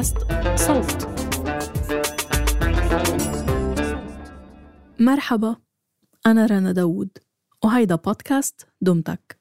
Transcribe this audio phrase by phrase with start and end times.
[0.00, 0.16] بودكاست
[0.56, 1.08] صوت.
[5.00, 5.56] مرحبا
[6.26, 7.08] أنا رنا داوود
[7.64, 9.40] وهيدا بودكاست دمتك.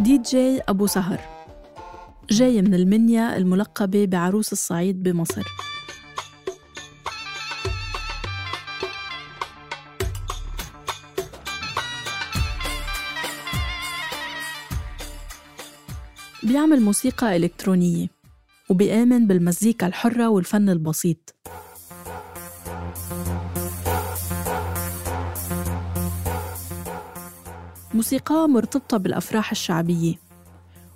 [0.00, 1.20] دي جي أبو سهر
[2.30, 5.71] جاي من المنيا الملقبة بعروس الصعيد بمصر.
[16.42, 18.06] بيعمل موسيقى إلكترونية
[18.68, 21.34] وبيآمن بالمزيكا الحرة والفن البسيط.
[27.94, 30.14] موسيقاه مرتبطة بالأفراح الشعبية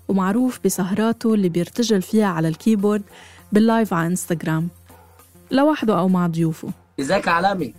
[0.09, 3.03] ومعروف بسهراته اللي بيرتجل فيها على ال keyboard
[3.53, 4.69] بال live على إنستغرام.
[5.51, 6.69] لوحده أو مع ضيوفه.
[7.01, 7.75] إزيك يا عالمي؟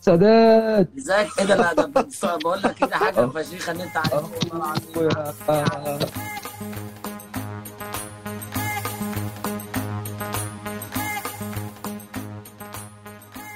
[0.00, 0.88] سادات.
[0.98, 4.74] إزيك إيه ده لا ده بص- بقول لك كده حاجة فشيخة ان أنت عارف والله
[5.48, 6.08] العظيم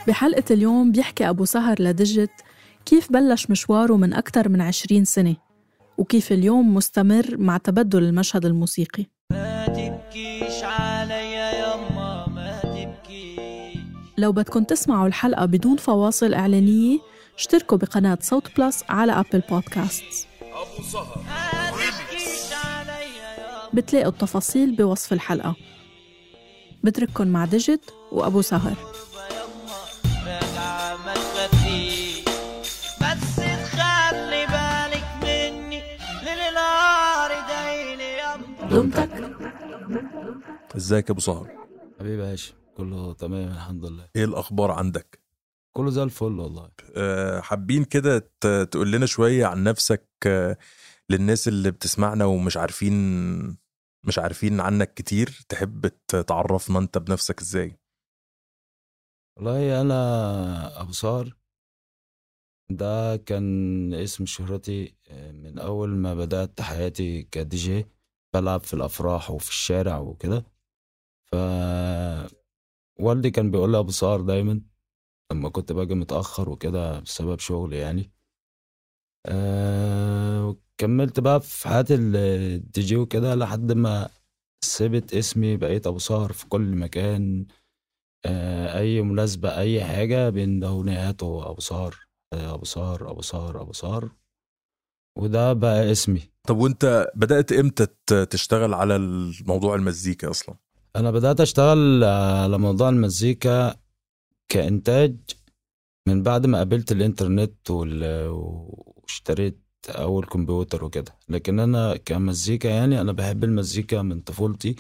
[0.09, 2.31] بحلقة اليوم بيحكي أبو سهر لدجت
[2.85, 5.37] كيف بلش مشواره من أكثر من عشرين سنة
[5.99, 9.07] وكيف اليوم مستمر مع تبدل المشهد الموسيقي.
[9.33, 13.79] ما تبكيش عليا ما تبكيش
[14.19, 16.99] لو بدكم تسمعوا الحلقة بدون فواصل إعلانية
[17.39, 20.27] اشتركوا بقناة صوت بلس على Apple Podcast
[22.53, 25.57] عليا يما بتلاقوا التفاصيل بوصف الحلقة.
[26.85, 28.77] بترككن مع دجت وأبو سهر.
[38.77, 39.11] دمتك
[40.77, 41.51] ازيك يا أبو سهر
[41.99, 44.09] حبيبي يا هاشم كله تمام الحمد لله.
[44.17, 45.21] إيه الأخبار عندك؟
[45.77, 46.71] كله زي الفل والله.
[46.97, 50.57] أه حابين كده ت- تقول لنا شوية عن نفسك أه
[51.11, 52.93] للناس اللي بتسمعنا ومش عارفين
[54.07, 55.87] مش عارفين عنك كتير تحب
[56.27, 57.79] تعرفنا انت بنفسك إزاي؟
[59.37, 61.37] والله أنا أبو سهر
[62.71, 67.87] ده كان اسم شهرتي من أول ما بدأت حياتي كدي جي.
[68.35, 70.45] بلعب في الأفراح وفي الشارع وكده.
[71.33, 71.35] ف
[73.01, 74.61] والدي كان بيقول لي أبو سهر دايما
[75.33, 78.13] لما كنت باجي متأخر وكده بسبب شغلي يعني.
[79.27, 84.09] أه كملت بقى في حياة ال- الدي جي وكده لحد ما
[84.65, 87.47] سبت اسمي بقيت أبو سهر في كل مكان.
[88.27, 93.73] آه، أي مناسبة أي حاجة بيندهوني هاتوا أبو سهر آه، أبو سهر أبو سهر أبو
[93.73, 94.11] سهر
[95.17, 96.23] وده بقى اسمي.
[96.49, 97.87] طب وانت بدأت إمتى
[98.31, 100.55] تشتغل على الموضوع المزيكا أصلا؟
[100.97, 103.75] أنا بدأت أشتغل على موضوع المزيكا
[104.49, 105.17] كإنتاج
[106.09, 111.13] من بعد ما قابلت الإنترنت واشتريت أول كمبيوتر وكده.
[111.29, 114.77] لكن أنا كمزيكا يعني أنا بحب المزيكا من طفولتي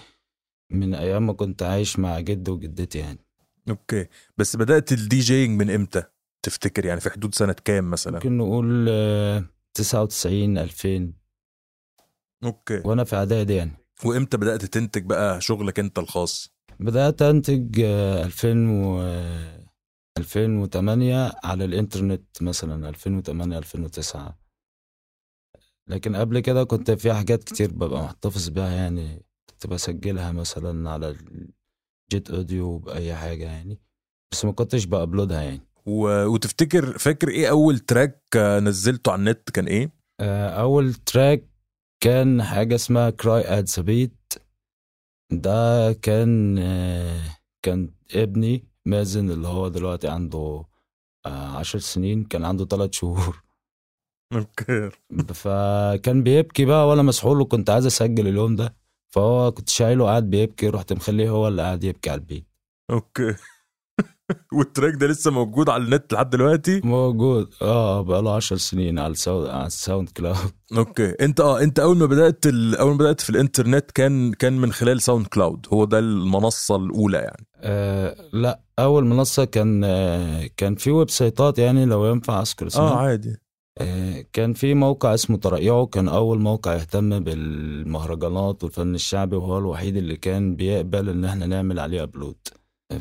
[0.72, 3.18] من أيام ما كنت عايش مع جدي وجدتي يعني.
[3.68, 4.06] okay.
[4.36, 6.02] بس بدأت ال DJing من إمتى؟
[6.42, 9.44] تفتكر يعني في حدود سنة كام مثلا؟ ممكن نقول آه،
[9.76, 11.12] 99 2000
[12.44, 12.82] okay.
[12.84, 13.72] وأنا في إعدادي يعني.
[14.04, 19.66] وإمتى بدأت تنتج بقى شغلك أنت الخاص؟ بدأت أنتج آه، 2000 و آه،
[20.18, 24.38] 2008 على الإنترنت مثلا 2008 2009
[25.88, 29.26] لكن قبل كده كنت في حاجات كتير ببقى محتفظ بيها يعني.
[29.50, 31.16] كنت بسجلها مثلا على
[32.10, 33.80] ال jetAudio بأي حاجة يعني.
[34.32, 35.60] بس ما كنتش بأبلودها يعني.
[35.86, 36.26] و...
[36.26, 41.44] وتفتكر فاكر إيه اول تراك آه، نزلته على النت كان إيه؟ آه، أول track
[42.00, 44.32] كان حاجة اسمها cry at the beat
[45.32, 47.20] ده كان آه،
[47.62, 50.64] كان ابني مازن اللي هو دلوقتي عنده
[51.26, 52.24] عشر سنين.
[52.24, 53.42] كان عنده ثلاث شهور.
[55.34, 58.76] فكان بيبكي بقى وأنا مسحول وكنت عايز اسجل اليوم ده.
[59.08, 62.46] فهو كنت شايله قاعد بيبكي رحت مخليه هو اللي قاعد يبكي على ال beat.
[62.90, 63.34] أوكي.
[64.56, 67.48] والتراك ده لسه موجود على النت لحد دلوقتي؟ موجود.
[67.62, 70.52] آه بقاله عشر سنين على ال Sound على ال SoundCloud.
[70.76, 71.10] okay.
[71.10, 72.76] أنت آه أنت أول ما بدأت ال...
[72.76, 75.66] أول ما بدأت في الإنترنت كان كان من خلال SoundCloud.
[75.72, 77.46] هو ده المنصة الأولى يعني.
[77.60, 82.90] آه لا أول منصة كان آه كان في website ات يعني لو ينفع أذكر اسمها.
[82.90, 83.36] آه عادي.
[83.78, 89.96] آه كان في موقع اسمه ترقيعه كان أول موقع يهتم بالمهرجانات والفن الشعبي وهو الوحيد
[89.96, 92.36] اللي كان بيقبل إن إحنا نعمل عليه upload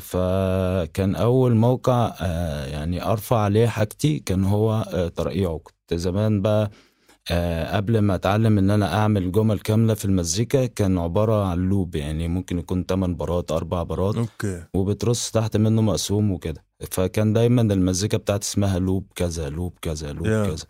[0.00, 6.70] فكان أول موقع آه يعني أرفع عليه حاجتي كان هو آه ترقيعه كنت زمان بقى
[7.30, 11.94] آه قبل ما أتعلم إن أنا أعمل جمل كاملة في المزيكا كان عبارة عن loop
[11.96, 14.62] يعني ممكن يكون 8 برات 4 bar ات okay.
[14.74, 16.64] وبترص تحت منه مقسوم وكده.
[16.90, 20.46] فكان دايما المزيكا بتاعتي اسمها لوب كذا لوب كذا لوب يا.
[20.46, 20.66] كذا.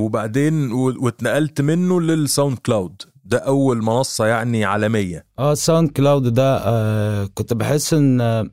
[0.00, 3.02] وبعدين واتنقلت منه لل SoundCloud.
[3.24, 5.26] ده أول منصة يعني عالمية.
[5.38, 8.50] آه SoundCloud ده آه كنت بحس إن آه،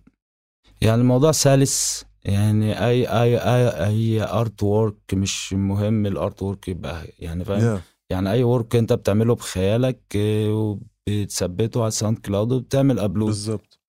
[0.81, 2.05] يعني الموضوع سلس.
[2.25, 7.81] يعني أي أي أي أي artwork مش مهم ال artwork يبقى يعني فاهم؟ يا.
[8.09, 10.77] يعني أي work أنت بتعمله بخيالك آه،
[11.07, 13.79] وبتثبته على ال SoundCloud وبتعمل upload بالظبط.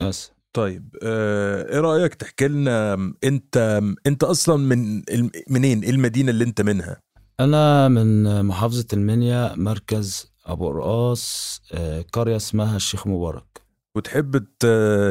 [0.00, 0.32] بس.
[0.58, 2.94] طيب آه، إيه رأيك تحكي لنا
[3.24, 5.02] أنت أنت أصلا من
[5.50, 7.00] منين؟ إيه المدينة اللي أنت منها؟
[7.40, 13.62] أنا من محافظة المنيا مركز أبو قرقاص آه، قرية اسمها الشيخ مبارك.
[13.94, 14.36] وتحب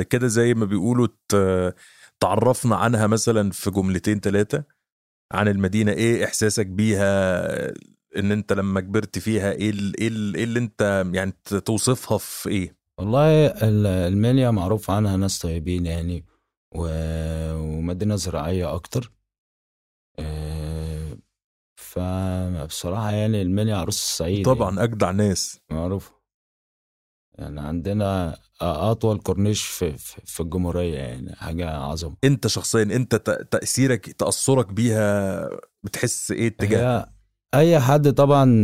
[0.10, 1.08] كده زي ما بيقولوا
[2.20, 4.64] تعرفنا عنها مثلا في جملتين ثلاثة
[5.32, 7.48] عن المدينة إيه إحساسك بيها؟
[8.18, 11.34] إن أنت لما كبرت فيها إيه ال- إيه ال- إيه اللي أنت يعني
[11.66, 16.26] توصفها في إيه؟ والله ال- المنيا معروف عنها ناس طيبين يعني
[16.76, 19.12] و- ومدينة زراعية أكتر.
[20.20, 21.18] آه،
[21.80, 25.60] فبصراحة يعني المنيا عروس الصعيد طبعا يعني أجدع ناس.
[25.72, 26.12] معروف
[27.40, 32.16] يعني عندنا أطول كورنيش في, في, في الجمهورية يعني حاجة عظمة.
[32.24, 35.50] أنت شخصيا أنت ت- تأثيرك تأثرك بيها
[35.84, 37.14] بتحس إيه اتجاهها
[37.54, 38.64] أي حد طبعا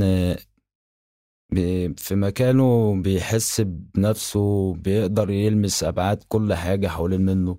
[1.98, 7.58] في مكانه بيحس بنفسه بيقدر يلمس أبعاد كل حاجة حوالين منه.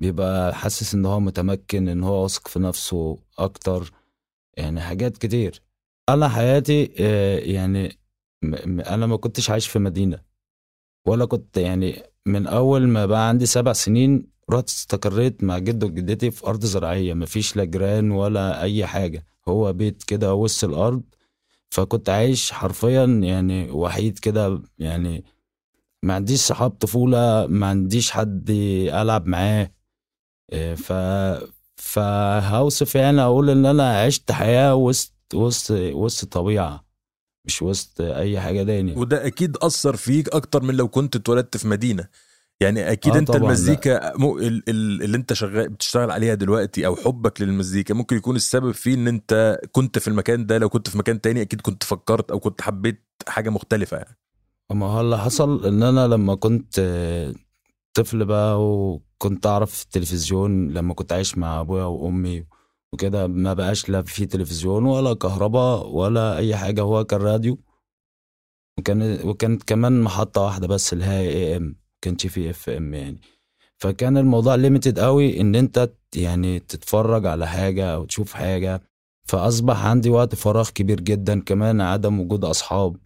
[0.00, 3.92] بيبقى حاسس إن هو متمكن إن هو واثق في نفسه أكتر.
[4.56, 5.62] يعني حاجات كتير.
[6.08, 7.98] أنا حياتي آه، يعني
[8.88, 10.20] أنا ما كنتش عايش في مدينة.
[11.06, 16.30] ولا كنت يعني من أول ما بقى عندي سبع سنين رحت استقريت مع جد وجدتي
[16.30, 17.14] في أرض زراعية.
[17.14, 19.26] مفيش لا جيران ولا أي حاجة.
[19.48, 21.02] هو بيت كده وسط الأرض.
[21.70, 25.24] فكنت عايش حرفيا يعني وحيد كده يعني
[26.02, 28.50] ما عنديش صحاب طفولة ما عنديش حد
[28.92, 29.70] ألعب معاه
[30.52, 30.92] إيه، ف
[31.76, 36.84] فهوصف يعني أقول إن أنا عشت حياة وسط وسط وسط طبيعة
[37.44, 38.92] مش وسط أي حاجة تاني.
[38.96, 42.08] وده أكيد أثر فيك أكتر من لو كنت اتولدت في مدينة.
[42.60, 46.96] يعني أكيد آه أنت المزيكا مو ال- ال- اللي أنت شغال بتشتغل عليها دلوقتي أو
[46.96, 50.98] حبك للمزيكا ممكن يكون السبب فيه إن أنت كنت في المكان ده لو كنت في
[50.98, 54.18] مكان تاني أكيد كنت فكرت أو كنت حبيت حاجة مختلفة يعني.
[54.72, 56.80] ما هو اللي حصل إن أنا لما كنت
[57.94, 62.46] طفل بقى وكنت أعرف التلفزيون لما كنت عايش مع أبويا وأمي
[62.92, 67.58] وكده ما بقاش لا في تلفزيون ولا كهرباء ولا أي حاجة هو كان راديو
[68.78, 73.20] وكان وكانت كمان محطة واحدة بس اللي هي AM كانش في FM يعني.
[73.76, 78.82] فكان الموضوع limited قوي إن أنت يعني تتفرج على حاجة أو تشوف حاجة.
[79.24, 82.96] فأصبح عندي وقت فراغ كبير جدا كمان عدم وجود أصحاب.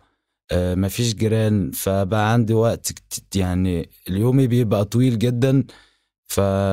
[0.52, 1.70] آه، مفيش جيران.
[1.70, 2.92] فبقى عندي وقت
[3.34, 5.64] يعني اليومي بيبقى طويل جدا.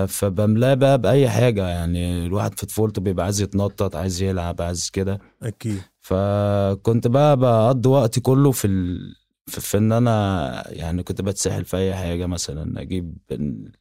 [0.07, 2.25] فبملاه بقى بأي حاجة يعني.
[2.25, 5.19] الواحد في طفولته بيبقى عايز يتنطط عايز يلعب عايز كده.
[5.44, 5.81] أكيد.
[6.01, 9.16] فكنت بقى بقضي وقتي كله في ال...
[9.49, 13.71] في, إن أنا يعني كنت بتسحل في أي حاجة مثلا أجيب ال-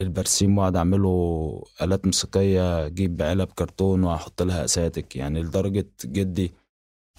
[0.00, 5.16] البرسيم وأقعد أعمله آلات موسيقية أجيب علب كرتون وأحط لها أساتك.
[5.16, 6.52] يعني لدرجة جدي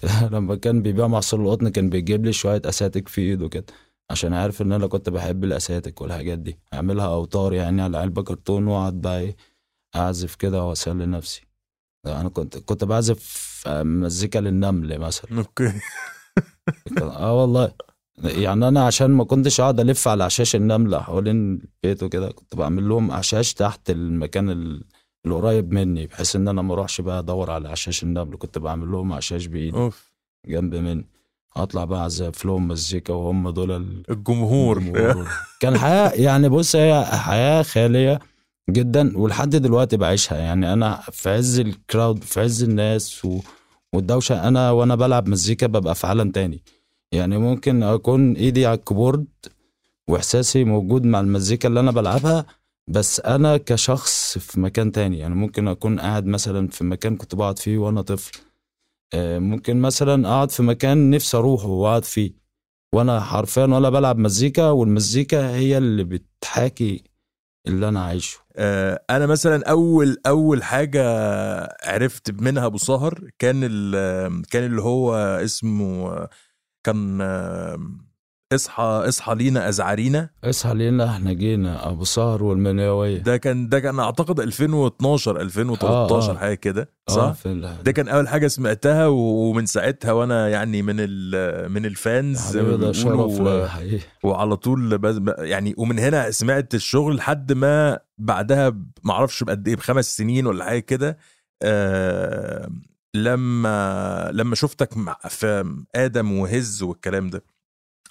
[0.32, 3.66] لما كان بيبيع محصول القطن كان بيجيب لي شوية أساتك في إيده كده
[4.10, 6.58] عشان عارف إن أنا كنت بحب الأساتك والحاجات دي.
[6.74, 9.36] أعملها أوتار يعني على علبة كرتون وأقعد بقى إيه
[9.96, 11.42] أعزف كده وأسلي نفسي.
[12.06, 15.38] أنا كنت كنت بعزف مزيكا للنمل مثلا.
[15.38, 15.72] أوكي.
[17.02, 17.72] آه والله.
[18.24, 22.88] يعني أنا عشان ما كنتش اقعد ألف على عشاش النمل حوالين البيت وكده كنت بعمل
[22.88, 24.84] لهم عشاش تحت المكان ال-
[25.26, 28.36] القريب مني بحيث إن أنا ما أروحش بقى أدور على عشاش النمل.
[28.38, 30.12] كنت بعمل لهم عشاش بإيدي أوف.
[30.48, 31.06] جنب مني.
[31.56, 34.78] أطلع بقى أعزف لهم مزيكا وهم دول ال- الجمهور.
[34.78, 35.28] الجمهور.
[35.60, 38.18] كان حياة يعني بص هي حياة خيالية
[38.70, 40.38] جدا ولحد دلوقتي بعيشها.
[40.38, 43.40] يعني أنا في عز الكراود في عز الناس و...
[43.92, 46.62] والدوشة أنا وأنا بلعب مزيكا ببقى في عالم تاني.
[47.12, 49.26] يعني ممكن أكون إيدي على الكيبورد
[50.08, 52.46] وإحساسي موجود مع المزيكا اللي أنا بلعبها
[52.88, 55.18] بس أنا كشخص في مكان تاني.
[55.18, 58.38] يعني ممكن أكون قاعد مثلا في مكان كنت بقعد فيه وأنا طفل.
[59.14, 62.32] آه، ممكن مثلا أقعد في مكان نفسي أروحه وأقعد فيه.
[62.94, 67.04] وأنا حرفيا ولا بلعب مزيكا والمزيكا هي اللي بتحاكي
[67.68, 68.38] اللي أنا عايشه.
[68.56, 71.02] آه، أنا مثلا أول أول حاجة
[71.84, 73.60] عرفت منها أبو سهر كان
[74.50, 76.28] كان اللي هو اسمه
[76.84, 77.22] كان
[78.56, 80.30] اصحى اصحى لينا أزعرينا.
[80.44, 86.34] اصحى لينا إحنا جينا أبو سهر والمنيويه ده كان ده كان أعتقد 2012 2013 آه،
[86.34, 86.38] آه.
[86.38, 90.96] حاجة كده آه صح؟ ال- ده كان أول حاجة سمعتها ومن ساعتها وأنا يعني من
[91.72, 94.00] من الفانز ما ده بيقولوا شرف حقيقي.
[94.22, 95.20] وعلى طول بز...
[95.38, 100.64] يعني ومن هنا سمعت الشغل لحد ما بعدها ب- معرفش بقد إيه بخمس سنين ولا
[100.64, 101.18] حاجة كده
[101.62, 102.68] آه
[103.14, 107.44] لما لما شفتك مع في آدم وهز والكلام ده.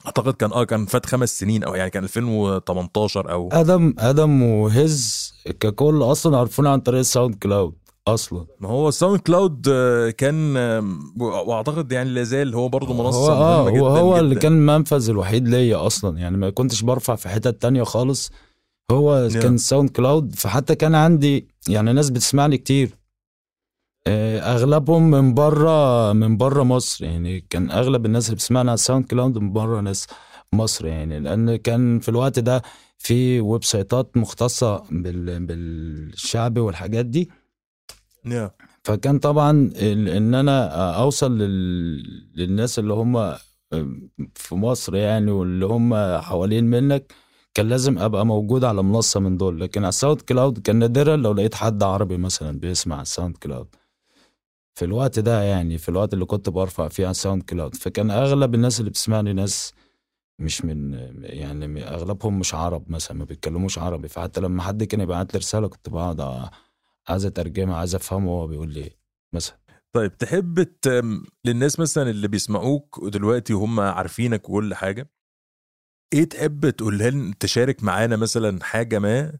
[0.06, 5.34] أعتقد كان آه كان فات خمس سنين أو يعني كان 2018 أو آدم آدم وهز
[5.60, 7.74] ككل أصلا عرفونا عن طريق ال SoundCloud
[8.08, 13.18] أصلا ما هو ال SoundCloud آه، كان آم، وأعتقد يعني لا زال هو برضه منصة
[13.18, 14.36] هو آه مهمة هو جداً هو اللي.
[14.36, 18.32] كان المنفذ الوحيد ليا أصلا يعني ما كنتش برفع في حتت تانية خالص
[18.92, 19.30] هو.
[19.34, 23.05] كان ال SoundCloud فحتى كان عندي يعني ناس بتسمعني كتير آه،
[24.08, 27.06] أغلبهم من بره من بره مصر.
[27.06, 30.08] يعني كان أغلب الناس اللي بتسمعنا على ال SoundCloud من بره ناس
[30.54, 31.20] مصر يعني.
[31.20, 32.62] لأن كان في الوقت ده
[32.98, 37.30] في website ات مختصة بال بالشعبي والحاجات دي.
[38.24, 38.50] نعم.
[38.84, 42.04] فكان طبعا إن أنا أوصل لل...
[42.36, 43.34] للناس اللي هم
[44.36, 47.14] في مصر يعني واللي هم حوالين منك
[47.54, 49.60] كان لازم أبقى موجود على منصة من دول.
[49.62, 53.68] لكن على ال SoundCloud كان نادرا لو لقيت حد عربي مثلا بيسمع ال SoundCloud.
[54.75, 58.55] في الوقت ده يعني في الوقت اللي كنت برفع فيه على ال SoundCloud فكان أغلب
[58.55, 59.74] الناس اللي بتسمعني ناس
[60.39, 65.34] مش من يعني أغلبهم مش عرب مثلا ما بيتكلموش عربي فحتى لما حد كان يبعت
[65.34, 66.50] لي رسالة كنت بقعد
[67.08, 68.98] عايز أترجمها عايز أفهمه هو بيقول لي إيه
[69.34, 69.58] مثلا
[69.94, 70.67] طيب تحب.
[71.46, 75.12] للناس مثلا اللي بيسمعوك دلوقتي وهم عارفينك وكل حاجة
[76.13, 79.38] إيه تحب تقولها تشارك معانا مثلا حاجة ما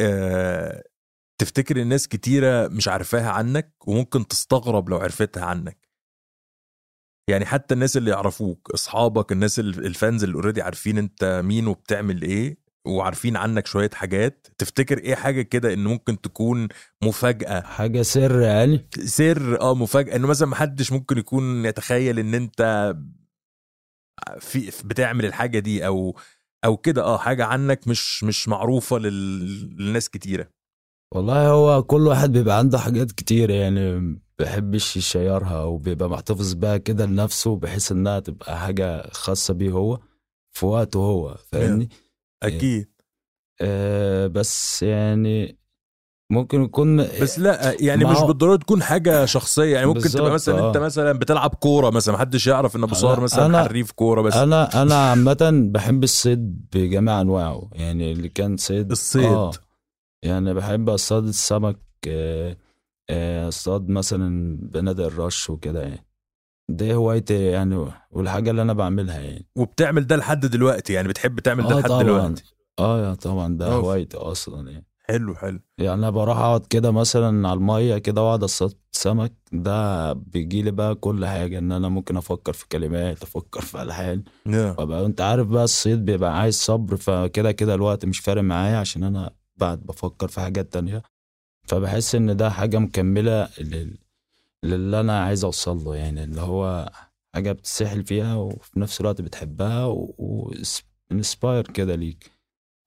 [0.00, 0.84] آه...
[1.40, 5.88] تفتكر الناس كتيرة مش عارفاها عنك وممكن تستغرب لو عرفتها عنك؟
[7.30, 11.66] يعني حتى الناس اللي يعرفوك أصحابك الناس ال- ال fans اللي already عارفين أنت مين
[11.66, 12.56] وبتعمل إيه
[12.86, 16.68] وعارفين عنك شوية حاجات تفتكر إيه حاجة كده إن ممكن تكون
[17.02, 22.94] مفاجأة؟ حاجة سر يعني؟ سر آه مفاجأة إنه مثلا محدش ممكن يكون يتخيل إن أنت
[24.38, 26.16] في بتعمل الحاجة دي أو
[26.64, 29.76] أو كده آه حاجة عنك مش مش معروفة لل...
[29.78, 30.59] للناس كتيرة.
[31.14, 37.06] والله هو كل واحد بيبقى عنده حاجات كتير يعني بيحبش يشيرها وبيبقى محتفظ بيها كده
[37.06, 39.98] لنفسه بحيث إنها تبقى حاجة خاصة بيه هو
[40.52, 41.88] في وقته هو فاهمني
[42.42, 42.88] أكيد
[43.60, 45.58] آه بس يعني
[46.32, 50.68] ممكن يكون بس لا يعني ما مش بالضرورة تكون حاجة شخصية يعني ممكن تبقى مثلا
[50.68, 50.80] أنت آه.
[50.80, 54.82] مثلا بتلعب كورة مثلا محدش يعرف إن أبو صار مثلا أنا- حريف كورة بس أنا
[54.82, 59.24] أنا عامة بحب الصيد بجميع أنواعه يعني اللي كان صيد الصيد.
[59.24, 59.50] آه
[60.22, 62.56] يعني بحب أصطاد السمك آه،
[63.10, 66.06] آه، أصطاد مثلا بنادق الرش وكده يعني.
[66.68, 69.46] دي هوايتي يعني والحاجة اللي أنا بعملها يعني.
[69.56, 72.02] وبتعمل ده لحد دلوقتي يعني؟ بتحب تعمل ده آه لحد طبعا.
[72.02, 72.44] دلوقتي؟
[72.78, 73.84] آه يا طبعا ده أوف.
[73.84, 74.86] هوايتي أصلا يعني.
[75.00, 75.60] حلو حلو.
[75.78, 80.70] يعني أنا بروح أقعد كده مثلا على المية كده وأقعد أصطاد سمك ده بيجي لي
[80.70, 84.22] بقى كل حاجة إن أنا ممكن أفكر في كلمات أفكر في ألحان.
[84.46, 84.74] نعم.
[84.78, 89.04] وابقى أنت عارف بقى الصيد بيبقى عايز صبر فكده كده الوقت مش فارق معايا عشان
[89.04, 91.02] أنا بعد بفكر في حاجات تانية.
[91.68, 93.98] فبحس إن ده حاجة مكملة لل...
[94.64, 96.92] للي أنا عايز أوصل له يعني اللي هو
[97.34, 99.84] حاجة بتسحل فيها وفي نفس الوقت بتحبها
[100.18, 102.30] وإنسباير كده ليك.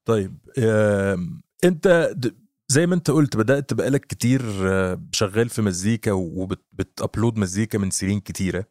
[0.08, 2.36] طيب آم، أنت د-
[2.68, 8.20] زي ما أنت قلت بدأت بقالك كتير آه، شغال في مزيكا وبتابلود مزيكا من سنين
[8.20, 8.64] كتيرة.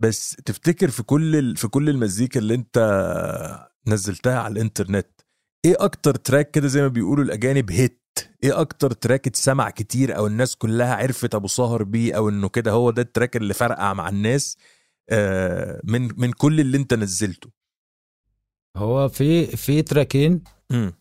[0.00, 2.78] بس تفتكر في كل في كل المزيكا اللي أنت
[3.86, 5.06] نزلتها على الإنترنت
[5.66, 8.02] إيه أكتر track كده زي ما بيقولوا الاجانب hit؟
[8.44, 12.70] إيه أكتر track اتسمع كتير أو الناس كلها عرفت ابو سهر بيه أو انه كده
[12.70, 14.56] هو ده ال track اللي فرقع مع الناس
[15.10, 17.50] آه، من من كل اللي انت نزلته؟
[18.76, 20.92] هو في في track ين مم.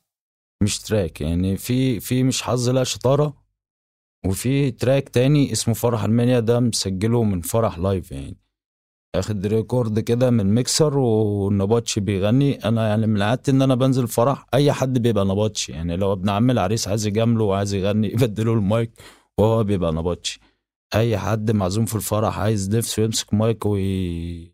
[0.64, 3.46] مش track يعني في في مش حظ لا شطارة
[4.26, 8.38] وفي track تاني اسمه فرح المنيا ده مسجله من فرح live يعني.
[9.20, 12.56] آخد record كده من ميكسر والنبطشي بيغني.
[12.56, 16.30] أنا يعني من عادتي إن أنا بنزل فرح أي حد بيبقى نبطشي يعني لو ابن
[16.30, 18.92] عم العريس عايز يجامله وعايز يغني يبدله المايك
[19.38, 20.40] وهو بيبقى نبطشي
[20.96, 24.54] أي حد معزوم في الفرح عايز نفسه يمسك مايك وي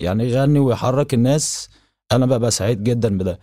[0.00, 1.68] يعني يغني ويحرك الناس
[2.12, 3.38] أنا ببقى سعيد جدا بده.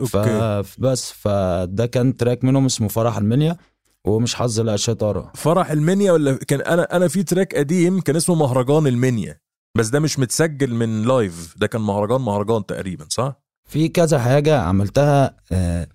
[0.00, 0.62] okay.
[0.62, 3.56] فبس فده كان track منهم اسمه فرح المنيا
[4.04, 8.34] ومش حظ لا شطاره فرح المنيا ولا كان أنا أنا في track قديم كان اسمه
[8.34, 9.38] مهرجان المنيا.
[9.76, 14.60] بس ده مش متسجل من live ده كان مهرجان مهرجان تقريبا صح؟ في كذا حاجة
[14.60, 15.88] عملتها آه،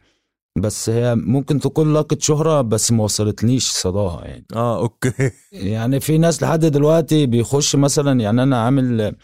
[0.58, 4.46] بس هي ممكن تكون لاقت شهرة بس ما وصلتنيش صداها يعني.
[4.56, 5.32] آه okay.
[5.52, 9.16] يعني في ناس لحد دلوقتي بيخش مثلا يعني أنا عامل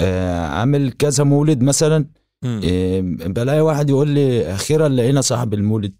[0.00, 2.06] آه، عامل كذا مولد مثلا.
[2.44, 5.96] إيه، بلاقي واحد يقول لي أخيرا لقينا صاحب المولد.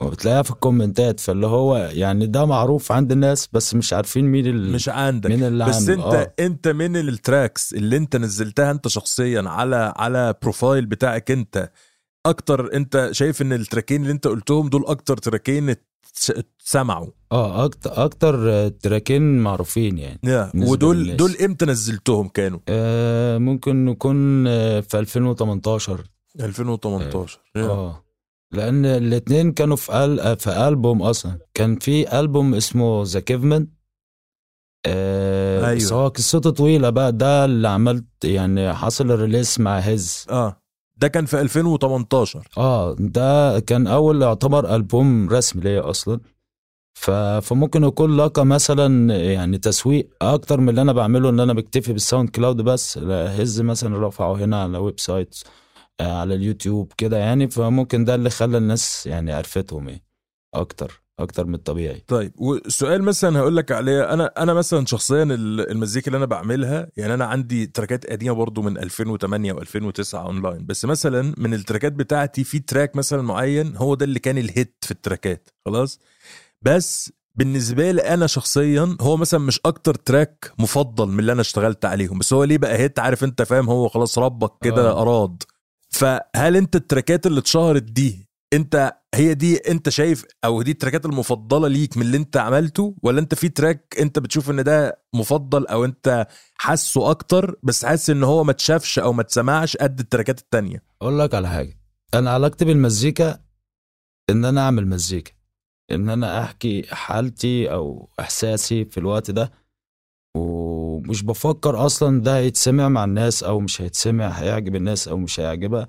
[0.00, 4.24] وبتلاقيها في ال comment ات فاللي هو يعني ده معروف عند الناس بس مش عارفين
[4.24, 4.72] مين ال...
[4.72, 5.30] مش عندك.
[5.30, 6.02] مين اللي بس عامل.
[6.02, 6.34] انت آه.
[6.44, 11.70] انت من ال tracks اللي انت نزلتها انت شخصيا على على profile بتاعك انت؟
[12.26, 16.30] أكتر انت شايف ان ال track ين اللي انت قلتهم دول أكتر track ين اتس-
[16.30, 17.06] اتسمعوا.
[17.32, 20.50] آه أكتر أكتر track ين معروفين يعني.
[20.54, 21.16] ودول للناس.
[21.16, 26.00] دول إمتى نزلتهم كانوا؟ آه ممكن نكون آه، في 2018
[26.40, 27.62] 2018 يا.
[27.64, 28.04] آه.
[28.52, 30.38] لأن الاتنين كانوا في أل...
[30.38, 31.38] في ألبوم أصلا.
[31.54, 33.68] كان في ألبوم اسمه ذا كيفمان
[34.86, 35.76] آه أيوة.
[35.76, 37.12] بس هو قصته طويلة بقى.
[37.12, 40.62] ده اللي عملت يعني حصل ال release مع هز آه.
[40.96, 46.20] ده كان في 2018 آه ده كان أول يعتبر ألبوم رسمي ليا أصلا.
[46.94, 47.10] ف...
[47.10, 52.28] فممكن يكون لقى مثلا يعني تسويق أكتر من اللي أنا بعمله إن أنا بكتفي بال
[52.28, 52.98] SoundCloud بس.
[53.08, 55.50] هز مثلا رفعه هنا على website آه،
[56.00, 60.02] على اليوتيوب كده يعني فممكن ده اللي خلى الناس يعني عرفتهم إيه
[60.54, 62.02] أكتر أكتر من الطبيعي.
[62.06, 64.12] طيب والسؤال مثلا هقول لك عليه.
[64.12, 68.32] أنا أنا مثلا شخصيا ال- المزيكا اللي أنا بعملها يعني أنا عندي track ات قديمة
[68.34, 73.22] برضو من 2008 و2009 أونلاين بس مثلا من ال track ات بتاعتي في track مثلا
[73.22, 75.98] معين هو ده اللي كان ال hit في ال track ات خلاص؟
[76.62, 81.84] بس بالنسبة لي أنا شخصيا هو مثلا مش أكتر track مفضل من اللي أنا اشتغلت
[81.84, 85.02] عليهم بس هو ليه بقى hit؟ عارف أنت فاهم؟ هو خلاص ربك كده آه.
[85.02, 85.42] اراد
[85.98, 90.70] فهل انت ال track ات اللي اتشهرت دي انت هي دي انت شايف أو دي
[90.70, 94.50] ال track ات المفضلة ليك من اللي انت عملته؟ ولا انت في track انت بتشوف
[94.50, 99.22] ان ده مفضل أو انت حاسه أكتر بس حاسس ان هو ما اتشافش أو ما
[99.22, 101.78] اتسمعش قد ال track ات التانية؟ أقول لك على حاجة.
[102.14, 103.38] أنا علاقتي بالمزيكا
[104.30, 105.32] إن أنا أعمل مزيكا.
[105.90, 109.52] إن أنا أحكي حالتي أو إحساسي في الوقت ده.
[110.98, 115.88] ومش بفكر أصلا ده هيتسمع مع الناس أو مش هيتسمع هيعجب الناس أو مش هيعجبها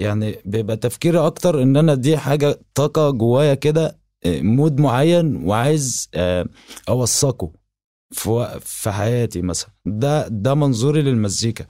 [0.00, 6.08] يعني بيبقى تفكيري أكتر إن أنا دي حاجة طاقة جوايا كده آه، mood معين وعايز
[6.14, 6.46] آه،
[6.88, 7.52] أوثقه
[8.60, 11.66] في حياتي مثلا ده ده منظوري للمزيكا.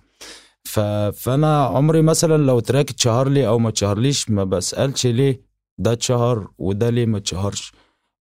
[1.12, 5.42] فأنا عمري مثلا لو track اتشهر لي أو ما اتشهرليش ما بسألش ليه
[5.78, 7.72] ده اتشهر وده ليه ما اتشهرش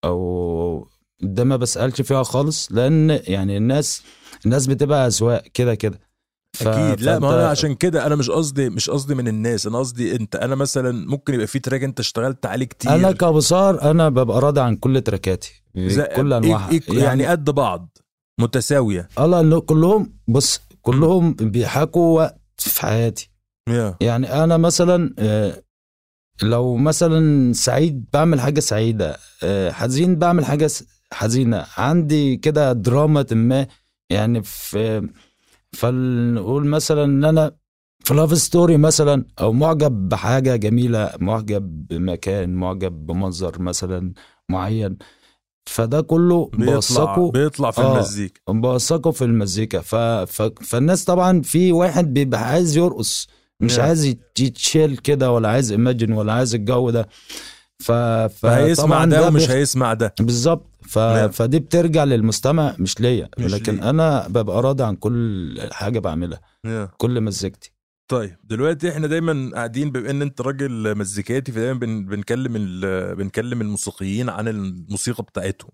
[0.05, 0.87] أو
[1.21, 4.03] ده ما بسألش فيها خالص لأن يعني الناس
[4.45, 5.99] الناس بتبقى اذواق كده كده.
[6.53, 7.01] ف- أكيد.
[7.05, 10.35] لا ما أنا عشان كده أنا مش قصدي مش قصدي من الناس أنا قصدي أنت.
[10.35, 12.95] أنا مثلا ممكن يبقى في تراك أنت اشتغلت عليه كتير.
[12.95, 15.63] أنا كأبصار أنا ببقى راضي عن كل تراكاتي
[16.15, 16.71] كل أنواعها.
[16.71, 17.97] إيه إيه يعني قد بعض
[18.41, 19.09] متساوية.
[19.19, 23.29] الله كلهم بص كلهم بيحكوا وقت في حياتي.
[23.69, 23.95] يا.
[24.01, 25.63] يعني أنا مثلا آه،
[26.43, 30.69] لو مثلا سعيد بعمل حاجة سعيدة آه، حزين بعمل حاجة
[31.13, 31.65] حزينة.
[31.77, 33.67] عندي كده دراما ما
[34.09, 35.09] يعني في
[35.73, 37.51] فنقول مثلا إن أنا
[38.03, 44.13] في love story مثلا أو معجب بحاجة جميلة معجب بمكان معجب بمنظر مثلا
[44.49, 44.97] معين
[45.69, 47.93] فده كله بيطلع بيطلع في آه.
[47.95, 48.41] المزيكا.
[48.49, 49.81] بوثقه في المزيكا.
[49.81, 49.95] ف...
[49.95, 50.41] ف...
[50.41, 53.27] فالناس طبعا في واحد بيبقى عايز يرقص
[53.59, 53.79] مش Yeah.
[53.79, 57.07] عايز يت- يتشيل كده ولا عايز imagine ولا عايز الجو ده.
[57.79, 57.91] ف...
[57.91, 60.15] فهيسمع ده ومش بيخ- هيسمع ده.
[60.19, 60.65] بالظبط.
[60.87, 60.99] ف...
[60.99, 61.25] Yeah.
[61.31, 63.89] فدي بترجع للمستمع مش ليا لكن ليه.
[63.89, 66.89] أنا ببقى راضي عن كل حاجة بعملها يا.
[66.97, 67.71] كل مزيكتي
[68.07, 73.61] طيب دلوقتي إحنا دايما قاعدين بما إن أنت راجل مزيكاتي فدايما بن بنكلم ال- بنكلم
[73.61, 75.71] الموسيقيين عن الموسيقى بتاعتهم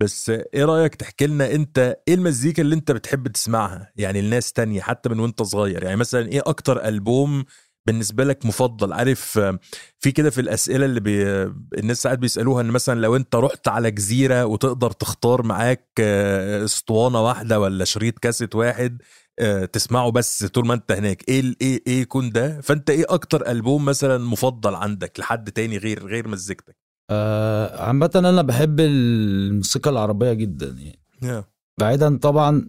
[0.00, 4.80] بس إيه رأيك تحكي لنا أنت إيه المزيكا اللي أنت بتحب تسمعها يعني الناس تانية
[4.80, 7.44] حتى من وأنت صغير يعني مثلا إيه أكتر ألبوم
[7.86, 9.38] بالنسبة لك مفضل؟ عارف
[10.00, 11.22] في كده في الأسئلة اللي بي
[11.78, 17.24] الناس ساعات بيسألوها إن مثلا لو أنت رحت على جزيرة وتقدر تختار معاك آه، أسطوانة
[17.24, 19.02] واحدة ولا شريط كاسيت واحد
[19.38, 23.04] آه، تسمعه بس طول ما أنت هناك إيه ال- إيه إيه يكون ده؟ فأنت إيه
[23.08, 26.76] أكتر ألبوم مثلا مفضل عندك لحد تاني غير غير مزيكتك؟
[27.10, 31.00] آه عامة أنا بحب الموسيقى العربية جدا يعني.
[31.22, 31.44] يا
[31.80, 32.68] بعيدا طبعا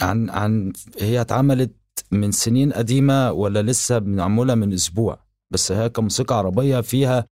[0.00, 1.76] عن عن هي اتعملت
[2.10, 5.20] من سنين قديمة ولا لسه معمولة من أسبوع.
[5.50, 7.26] بس هي كموسيقى عربية فيها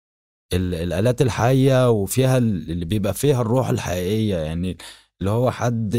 [0.53, 4.37] ال- الآلات الحية وفيها ال- اللي بيبقى فيها الروح الحقيقية.
[4.37, 4.77] يعني
[5.21, 5.95] اللي هو حد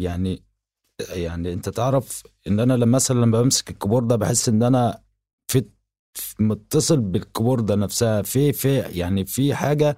[0.00, 0.42] يعني
[1.10, 5.02] يعني أنت تعرف إن أنا لما مثلا لما بمسك الكيبورد ده بحس إن أنا
[5.50, 5.64] في
[6.40, 8.22] متصل بالكيبورد نفسها.
[8.22, 9.96] في في يعني في حاجة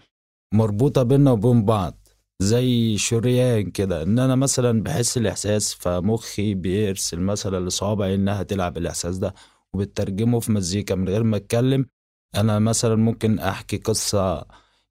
[0.54, 1.99] مربوطة بيننا وبين بعض.
[2.42, 9.16] زي شريان كده إن أنا مثلا بحس الإحساس فمخي بيرسل مثلا لصوابعي إنها تلعب الإحساس
[9.18, 9.35] ده
[9.72, 11.87] وبترجمه في مزيكا من غير ما أتكلم
[12.35, 14.44] أنا مثلا ممكن أحكي قصة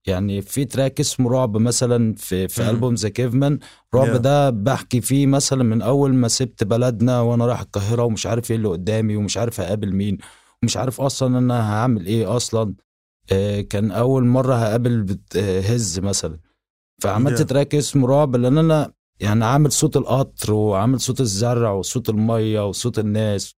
[0.08, 2.70] يعني في track اسمه رعب مثلا في في.
[2.70, 3.60] ألبوم The Caveman
[3.96, 4.18] رعب Yeah.
[4.18, 8.58] ده بحكي فيه مثلا من أول ما سبت بلدنا وأنا رايح القاهرة ومش عارف إيه
[8.58, 10.18] اللي قدامي ومش عارف اقابل مين
[10.64, 12.76] مش عارف أصلا أنا هعمل إيه أصلا
[13.32, 16.40] آه، كان أول مرة هقابل آه، هز مثلا
[17.02, 17.42] فعملت.
[17.42, 23.00] track اسمه رعب لأن أنا يعني عامل صوت القطر وعامل صوت الزرع وصوت المية وصوت
[23.00, 23.56] الناس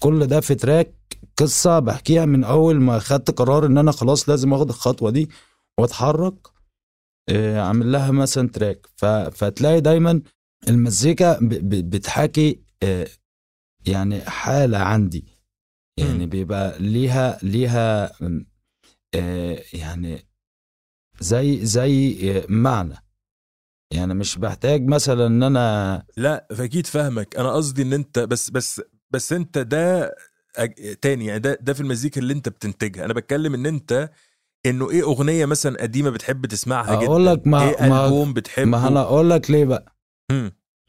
[0.00, 0.94] كل ده في track
[1.36, 5.28] قصة بحكيها من أول ما خدت قرار إن أنا خلاص لازم آخد الخطوة دي
[5.80, 6.48] وأتحرك
[7.28, 8.86] آه، عامل لها مثلا تراك.
[9.32, 10.22] فتلاقي دايما
[10.68, 11.38] المزيكا.
[11.42, 13.06] بتحكي آه،
[13.86, 15.24] يعني حالة عندي
[15.98, 16.26] يعني.
[16.26, 18.12] بيبقى ليها ليها
[19.14, 20.25] آه، يعني
[21.20, 22.94] زي زي آه، معنى.
[23.94, 27.36] يعني مش بحتاج مثلا إن أنا لا فأكيد فاهمك.
[27.36, 30.14] أنا قصدي إن أنت بس بس بس أنت ده
[31.02, 33.04] تاني يعني ده ده في المزيكا اللي أنت بتنتجها.
[33.04, 34.10] أنا بتكلم إن أنت
[34.66, 38.64] إنه إيه أغنية مثلا قديمة بتحب تسمعها جدا؟ أقول لك ما- إيه ما- ألبوم بتحبه؟
[38.70, 39.96] ما أنا أقول لك ليه بقى.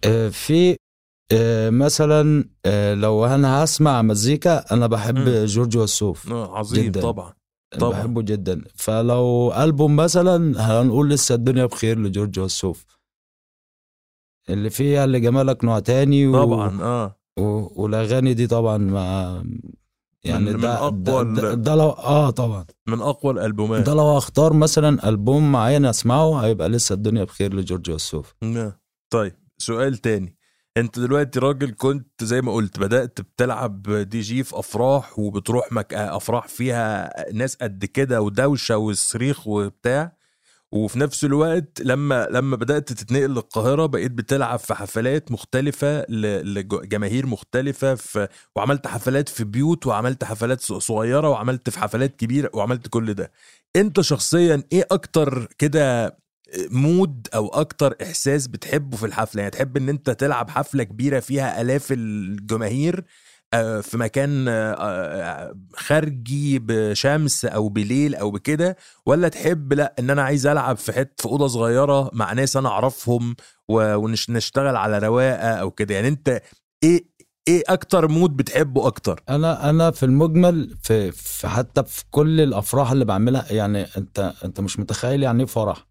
[0.06, 0.78] آه، في
[1.32, 5.46] آه، مثلا آه، لو أنا هسمع مزيكا أنا بحب مم.
[5.46, 7.02] جورج وسوف آه، عظيم جداً.
[7.02, 7.34] طبعا.
[7.80, 7.90] طبعاً.
[8.00, 8.62] بحبه جدا.
[8.76, 12.86] فلو ألبوم مثلا هنقول لسه الدنيا بخير لجورج وسوف.
[14.50, 16.44] اللي فيها اللي جمالك نوع تاني و...
[16.44, 17.16] طبعا آه.
[17.40, 17.82] و...
[17.84, 19.44] والأغاني دي طبعا ما
[20.24, 22.66] يعني من- من ده, أقوى ده, ده, ده لو آه طبعا.
[22.88, 23.86] من أقوى الألبومات.
[23.86, 28.36] ده لو أختار مثلا ألبوم معين أسمعه هيبقى لسه الدنيا بخير لجورج وسوف.
[29.10, 30.37] طيب سؤال تاني.
[30.78, 35.94] انت دلوقتي راجل كنت زي ما قلت بدأت بتلعب دي جي في أفراح وبتروح مك...
[35.94, 40.18] أفراح فيها ناس قد كده ودوشة وصريخ وبتاع.
[40.72, 47.26] وفي نفس الوقت لما لما بدأت تتنقل للقاهرة بقيت بتلعب في حفلات مختلفة ل- لجماهير
[47.26, 52.88] مختلفة في وعملت حفلات في بيوت وعملت حفلات ص- صغيرة وعملت في حفلات كبيرة وعملت
[52.88, 53.32] كل ده.
[53.76, 56.18] انت شخصيا إيه أكتر كده
[56.72, 61.62] مود أو أكتر إحساس بتحبه في الحفلة؟ يعني تحب إن أنت تلعب حفلة كبيرة فيها
[61.62, 63.04] آلاف الجماهير
[63.54, 70.10] آه، في مكان آه، آه، خارجي بشمس أو بليل أو بكده ولا تحب لأ إن
[70.10, 73.36] أنا عايز ألعب في حتة في أوضة صغيرة مع ناس أنا أعرفهم
[73.70, 76.42] ونشتغل على رواقة أو كده؟ يعني أنت
[76.84, 77.06] إيه
[77.48, 82.92] إيه أكتر مود بتحبه أكتر؟ أنا أنا في المجمل في, في حتى في كل الأفراح
[82.92, 85.87] اللي بعملها يعني أنت أنت مش متخيل يعني إيه فرح.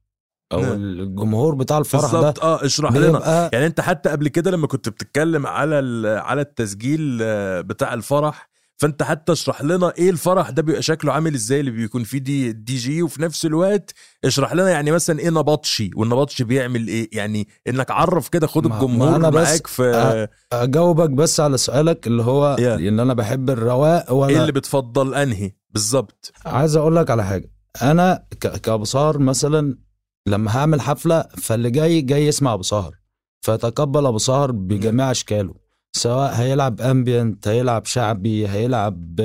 [0.53, 0.73] أو نعم.
[0.73, 2.45] الجمهور بتاع الفرح ده بالظبط.
[2.45, 3.51] آه اشرح لنا.
[3.53, 5.77] يعني أنت حتى قبل كده لما كنت بتتكلم على
[6.25, 11.35] على التسجيل آه، بتاع الفرح فأنت حتى اشرح لنا إيه الفرح ده بيبقى شكله عامل
[11.35, 15.31] إزاي اللي بيكون فيه دي دي جي وفي نفس الوقت اشرح لنا يعني مثلا إيه
[15.31, 21.11] نبطشي والنبطشي بيعمل إيه؟ يعني إنك عرف كده خد الجمهور أنا بس- معاك في أجاوبك
[21.11, 22.61] بس على سؤالك اللي هو Yeah.
[22.63, 26.33] إن أنا بحب الرواق إيه ولا اللي بتفضل أنهي؟ بالظبط.
[26.47, 27.51] عايز أقول لك على حاجة.
[27.83, 29.79] أنا ك- كابو سهر مثلا
[30.27, 32.97] لما هعمل حفلة فاللي جاي جاي يسمع أبو سهر.
[33.41, 35.55] فيتقبل أبو سهر بجميع أشكاله
[35.93, 39.21] سواء هيلعب امبيانت هيلعب شعبي هيلعب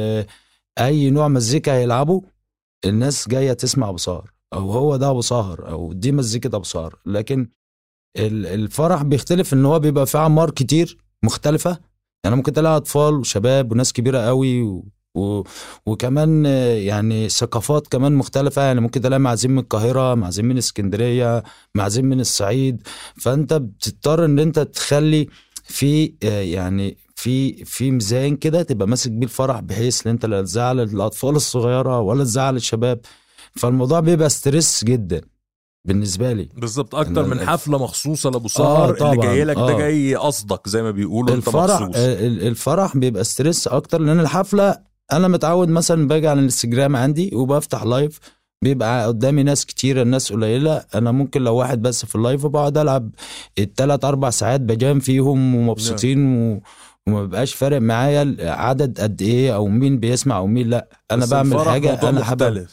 [0.79, 2.21] أي نوع مزيكا هيلعبه
[2.85, 6.99] الناس جاية تسمع أبو سهر أو هو ده أبو سهر أو دي مزيكة أبو سهر.
[7.05, 7.49] لكن
[8.17, 11.77] ال- الفرح بيختلف إن هو بيبقى فيه أعمار كتير مختلفة.
[12.23, 14.83] يعني ممكن تلاقي أطفال وشباب وناس كبيرة قوي
[15.15, 15.43] و...
[15.85, 18.61] وكمان آه، يعني ثقافات كمان مختلفة.
[18.61, 21.43] يعني ممكن تلاقي معازيم من القاهرة معازيم من اسكندرية
[21.75, 22.81] معازيم من الصعيد.
[23.21, 25.27] فأنت بتضطر إن أنت تخلي
[25.63, 30.41] في آه، يعني في في ميزان كده تبقى ماسك بيه الفرح بحيث إن أنت لا
[30.41, 32.99] تزعل الأطفال الصغيرة ولا تزعل الشباب.
[33.55, 35.21] فالموضوع بيبقى stress جدا
[35.87, 36.49] بالنسبة لي.
[36.57, 36.95] بالظبط.
[36.95, 39.77] أكتر من حفلة مخصوصة لأبو سهر اللي طبعاً، جاي لك ده آه.
[39.77, 41.95] جاي قصدك زي ما بيقولوا أنت الفرح مخصوص.
[41.95, 47.35] آه، ال- الفرح بيبقى stress أكتر لأن الحفلة أنا متعود مثلا باجي على الإنستجرام عندي
[47.35, 48.19] وبفتح live
[48.63, 53.09] بيبقى قدامي ناس كتيرة الناس قليلة أنا ممكن لو واحد بس في اللايف وبقعد ألعب
[53.59, 56.61] التلات أربع ساعات بجام فيهم ومبسوطين و...
[57.07, 61.59] وما بيبقاش فارق معايا عدد قد إيه أو مين بيسمع أو مين لأ أنا بعمل
[61.59, 62.67] حاجة أنا حابب.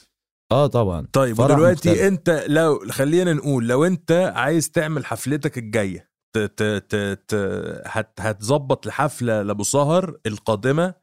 [0.53, 2.07] آه طبعا طيب فرح ودلوقتي مختلف.
[2.07, 8.13] أنت لو خلينا نقول لو أنت عايز تعمل حفلتك الجاية ت- ت- ت- ت- هت
[8.21, 10.95] هتظبط الحفلة لأبو سهر القادمة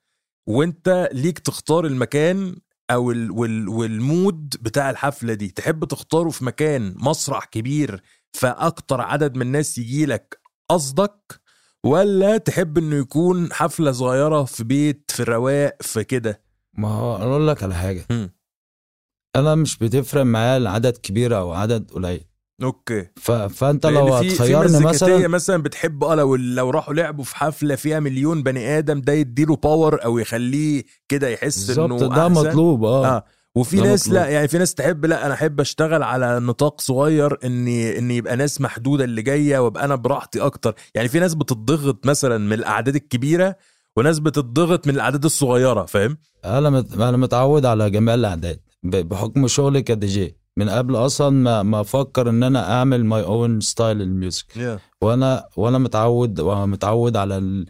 [0.48, 2.56] وانت ليك تختار المكان
[2.92, 5.48] أو ال وال وال mood بتاع الحفلة دي.
[5.48, 8.02] تحب تختاره في مكان مسرح كبير
[8.34, 11.42] فأكتر عدد من الناس يجي لك قصدك
[11.86, 16.42] ولا تحب إنه يكون حفلة صغيرة في بيت في رواق في كده؟
[16.74, 18.06] ما هو أقول لك على حاجة.
[18.10, 18.30] مم.
[19.36, 22.26] أنا مش بتفرق معايا العدد كبير أو عدد قليل.
[22.64, 23.08] okay.
[23.16, 23.32] ف...
[23.32, 28.44] لأن لو هتخيرني مثلا مثلا بتحب آه لو لو راحوا لعبوا في حفلة فيها مليون
[28.44, 32.34] بني آدم ده يديله power أو يخليه كده يحس إنه بالظبط ده أحسن.
[32.34, 33.26] مطلوب آه, آه.
[33.56, 34.24] وفي ناس مطلوب.
[34.24, 38.36] لا يعني في ناس تحب لا أنا أحب أشتغل على نطاق صغير اني إني يبقى
[38.36, 40.76] ناس محدودة اللي جاية وأبقى أنا براحتي أكتر.
[40.96, 43.56] يعني في ناس بتضغط مثلا من الأعداد الكبيرة
[43.98, 46.94] وناس بتضغط من الأعداد الصغيرة فاهم؟ أنا مت...
[46.94, 52.30] أنا متعود على جميع الأعداد بحكم شغلي كدي جي من قبل أصلا ما ما أفكر
[52.30, 57.66] إن أنا أعمل my own style ال music وأنا وأنا متعود ومتعود على ال...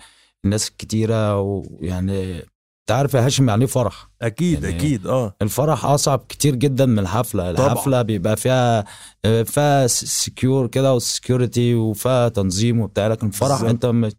[0.45, 5.35] الناس الكتيرة ويعني أنت عارف يا هاشم يعني إيه فرح؟ أكيد يعني- أكيد آه.
[5.41, 7.53] الفرح أصعب كتير جدا من الحفلة.
[7.53, 7.73] طبعا.
[7.73, 8.85] الحفلة بيبقى فيها
[9.43, 13.61] فيها secure كده و security وفيها تنظيم وبتاع لكن الفرح.
[13.61, 14.09] أنت م...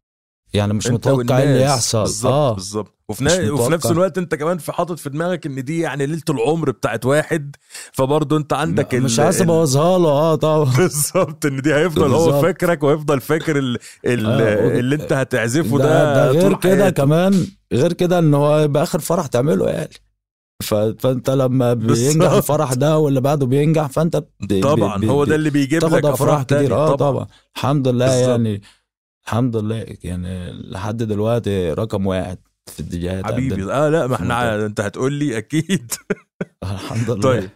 [0.54, 1.62] يعني مش متوقع إيه اللي.
[1.62, 3.50] يحصل بالظبط آه بالظبط وفي.
[3.50, 3.86] وفي نفس.
[3.86, 7.56] الوقت أنت كمان في حاطط في دماغك إن دي يعني ليلة العمر بتاعت واحد
[7.92, 12.24] فبرضه أنت عندك ال- مش عايز أبوظها له آه طبعا بالظبط إن دي هيفضل هو
[12.26, 12.42] بالظبط.
[12.44, 13.78] فاكرك وهيفضل فاكر ال...
[14.06, 14.26] ال...
[14.26, 16.90] آه، اللي أنت هتعزفه ده, ده, ده غير كده.
[16.90, 19.90] كمان غير كده إن هو يبقى آخر فرح تعمله يعني
[20.62, 20.74] ف...
[20.74, 22.32] فأنت لما بينجح بالظبط.
[22.32, 24.62] الفرح ده واللي بعده بينجح فأنت ب...
[24.62, 25.00] طبعا ب...
[25.00, 25.08] ب...
[25.08, 26.42] هو ده اللي بيجيب لك أفراح.
[26.42, 28.28] كتير آه طبعا الحمد لله بالظبط.
[28.28, 28.62] يعني
[29.26, 33.72] الحمد لله يعني لحد دلوقتي رقم واحد في الديجيهات حبيبي.
[33.72, 35.92] آه لا ما إحنا انت هتقول لي أكيد.
[36.62, 37.20] الحمد لله.
[37.20, 37.50] طيب.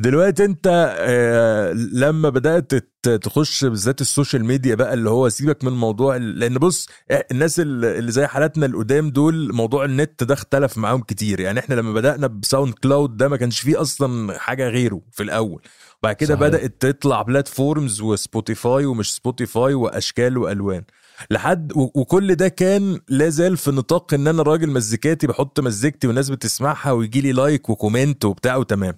[0.00, 2.74] دلوقتي انت آه، لما بدأت
[3.22, 6.88] تخش بالذات ال social media بقى اللي هو سيبك من موضوع لأن بص
[7.30, 11.40] الناس اللي زي حالاتنا القدام دول موضوع النت ده اختلف معاهم كتير.
[11.40, 15.62] يعني إحنا لما بدأنا ب SoundCloud ده ما كانش فيه أصلا حاجة غيره في الأول.
[16.02, 16.48] وبعد كده صحيح.
[16.48, 20.82] بدأت تطلع platforms و Spotify ومش Spotify وأشكال وألوان.
[21.30, 26.30] لحد وكل ده كان لا زال في نطاق إن أنا راجل مزيكاتي بحط مزيكتي والناس
[26.30, 28.94] بتسمعها ويجي لي like و comment وبتاع وتمام.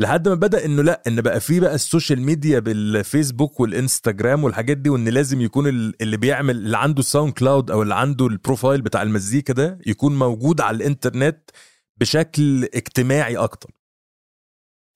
[0.00, 4.76] لحد ما بدأ إنه لأ إن بقى في بقى ال social media بالفيسبوك والإنستجرام والحاجات
[4.76, 8.33] دي وإن لازم يكون ال- اللي بيعمل اللي عنده ال SoundCloud أو اللي عنده ال
[8.33, 11.50] profile بتاع المزيكا ده يكون موجود على الإنترنت
[11.96, 13.70] بشكل اجتماعي أكتر.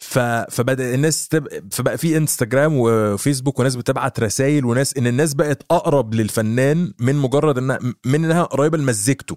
[0.04, 0.18] ف...
[0.50, 1.48] فبدأ الناس تب...
[1.74, 7.58] فبقى في إنستجرام وفيسبوك وناس بتبعت رسائل وناس إن الناس بقت أقرب للفنان من مجرد
[7.58, 9.36] إنها من إنها قريبة لمزيكته.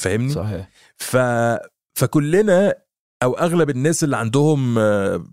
[0.00, 0.70] فاهمني؟ صحيح.
[0.96, 1.16] ف...
[1.94, 2.74] فكلنا
[3.22, 5.24] أو أغلب الناس اللي عندهم آه،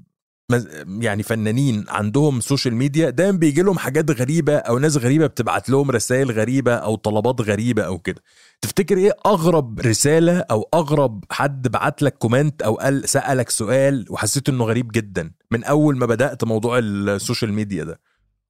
[0.99, 5.91] يعني فنانين عندهم social media دايما بيجي لهم حاجات غريبة أو ناس غريبة بتبعت لهم
[5.91, 8.23] رسائل غريبة أو طلبات غريبة أو كده.
[8.61, 14.49] تفتكر إيه أغرب رسالة أو أغرب حد بعت لك comment أو قال سألك سؤال وحسيت
[14.49, 17.99] إنه غريب جدا من أول ما بدأت موضوع ال social media ده؟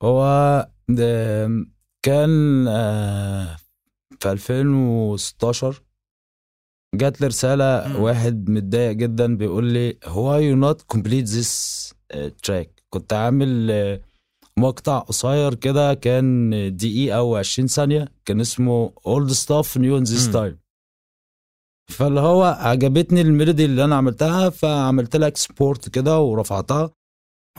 [0.04, 0.68] هو
[2.04, 3.56] كان آه،
[4.20, 5.82] في 2016
[6.96, 7.96] جات لي رسالة مم.
[8.02, 11.94] واحد متضايق جدا بيقول لي why you not complete this
[12.44, 14.02] track كنت عامل آه،
[14.60, 18.08] مقطع قصير كده كان دقيقة أو 20 ثانية.
[18.26, 18.90] كان اسمه
[19.34, 20.34] Stuff New in This مم.
[20.34, 20.56] Time.
[21.92, 24.50] فاللي هو عجبتني ال melody اللي أنا عملتها.
[24.50, 26.92] فعملت لها export كده ورفعتها.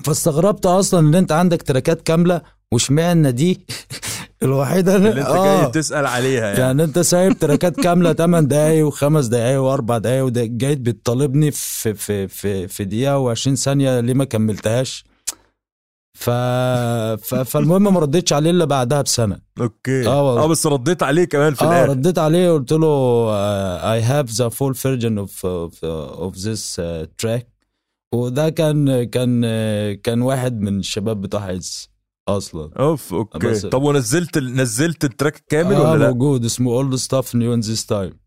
[0.05, 3.67] فاستغربت أصلا إن أنت عندك تراكات كاملة واشمعنى دي؟
[4.43, 5.63] الوحيدة اللي انت آه.
[5.63, 10.25] جاي تسأل عليها يعني, يعني انت سايب تراكات كاملة 8 دقايق وخمس دقايق وأربع دقايق
[10.25, 15.05] وده جاي بتطالبني في في في في دقيقة و20 ثانية ليه ما كملتهاش؟
[16.19, 16.31] ف...
[16.31, 17.35] ف...
[17.35, 19.39] فالمهم ما ردتش عليه إلا بعدها بسنة.
[19.61, 20.07] okay.
[20.07, 20.43] آه والله.
[20.43, 21.89] آه بس رديت عليه كمان في آه الآخر.
[21.91, 23.31] رديت عليه قلت له
[23.93, 25.47] I have the full version of
[25.85, 26.83] of this
[27.19, 27.49] track
[28.15, 31.91] وده كان كان آه، كان واحد من الشباب بتوع عز
[32.29, 36.73] أصلا أوف okay بس- طب ونزلت نزلت ال track كامل آه ولا لا؟ موجود اسمه
[36.73, 38.19] old stuff new in this time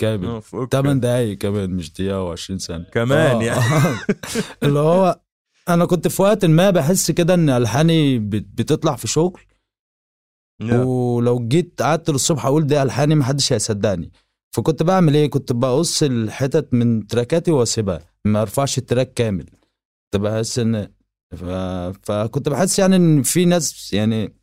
[0.00, 0.76] كامل أوف، okay.
[0.76, 3.42] 8 دقايق كمان مش دقيقة و20 ثانية كمان آه.
[3.42, 3.96] يعني.
[4.62, 5.20] اللي هو
[5.68, 9.40] أنا كنت في وقت ما بحس كده إن ألحاني بت- بتطلع في شغل
[10.62, 10.78] يا.
[10.82, 14.12] ولو جيت قعدت للصبح أقول دي ألحاني محدش هيصدقني
[14.56, 19.44] فكنت بعمل إيه؟ كنت بقص الحتت من تراكاتي وأسيبها ما أرفعش التراك كامل
[20.12, 20.88] كنت بحس إن
[21.30, 21.44] ف...
[22.02, 24.34] فكنت بحس يعني إن في ناس يعني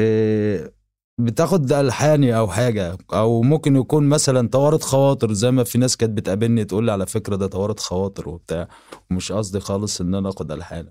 [0.00, 0.78] إيه
[1.18, 6.12] بتاخد الحاني أو حاجة أو ممكن يكون مثلا توارد خواطر زي ما في ناس كانت
[6.16, 8.68] بتقابلني تقول لي على فكرة ده توارد خواطر وبتاع
[9.10, 10.90] ومش قصدي خالص إن أنا آخد ألحان.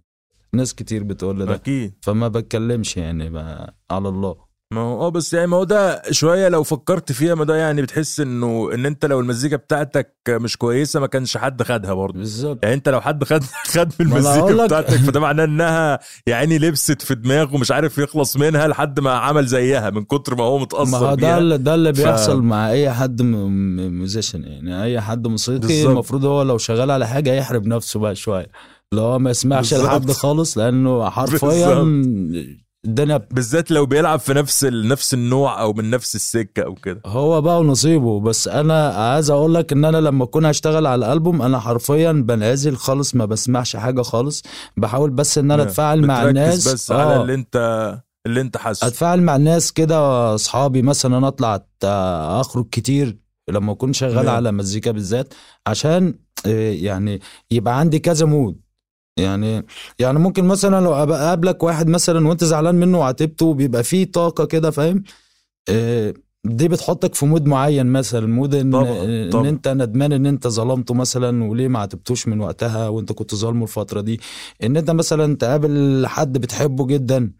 [0.53, 1.56] ناس كتير بتقول لي ده.
[1.56, 1.93] أكيد.
[2.01, 4.46] فما بتكلمش يعني ما على الله.
[4.73, 7.82] ما هو آه بس يعني ما هو ده شوية لو فكرت فيها ما ده يعني
[7.82, 12.19] بتحس إنه إن أنت لو المزيكا بتاعتك مش كويسة ما كانش حد خدها برضه.
[12.19, 12.60] بالظبط.
[12.63, 17.01] يعني أنت لو حد خد خد من ما المزيكا بتاعتك فده معناه إنها يعني لبست
[17.01, 20.63] في دماغه ومش عارف يخلص منها لحد ما عمل زيها من كتر ما هو ما
[20.63, 24.84] متاثر هو ده اللي ده اللي ف- بيحصل مع أي حد ميوزيشن يعني.
[24.84, 25.84] أي حد موسيقي.
[25.86, 28.47] المفروض هو لو شغال على حاجة يحرب نفسه بقى شوية.
[28.93, 29.73] اللي هو ما يسمعش.
[29.73, 31.84] لحد خالص لأنه حرفيا
[32.88, 34.88] الدنيا بالذات لو بيلعب في نفس ال...
[34.88, 37.02] نفس النوع أو من نفس السكة أو كده.
[37.06, 41.41] هو بقى ونصيبه بس أنا عايز أقول لك إن أنا لما أكون هشتغل على الألبوم
[41.41, 44.43] أنا حرفيا بنعزل خالص ما بسمعش حاجة خالص.
[44.78, 46.67] بحاول بس إن أنا أتفاعل مع الناس.
[46.73, 47.56] بس على اللي أنت
[48.26, 48.88] اللي أنت حاسه.
[48.88, 53.17] أتفاعل مع الناس كده أصحابي مثلا أطلع أت- أخرج كتير
[53.50, 54.36] لما أكون شغال نعم.
[54.36, 55.34] على مزيكا بالذات
[55.67, 56.13] عشان
[56.45, 57.21] آه، يعني
[57.52, 58.60] يبقى عندي كذا mood
[59.17, 59.65] يعني
[59.99, 64.71] يعني ممكن مثلا لو أقابلك واحد مثلا وأنت زعلان منه وعاتبته بيبقى فيه طاقة كده
[64.71, 65.03] فاهم؟
[65.69, 66.13] آه،
[66.45, 69.49] دي بتحطك في mood معين مثلا mood إن, طبعاً، إن طبعاً.
[69.49, 74.01] أنت ندمان إن أنت ظلمته مثلا وليه ما عاتبتوش من وقتها وأنت كنت ظالمه الفترة
[74.01, 74.19] دي.
[74.63, 77.32] إن أنت مثلا تقابل حد بتحبه جدا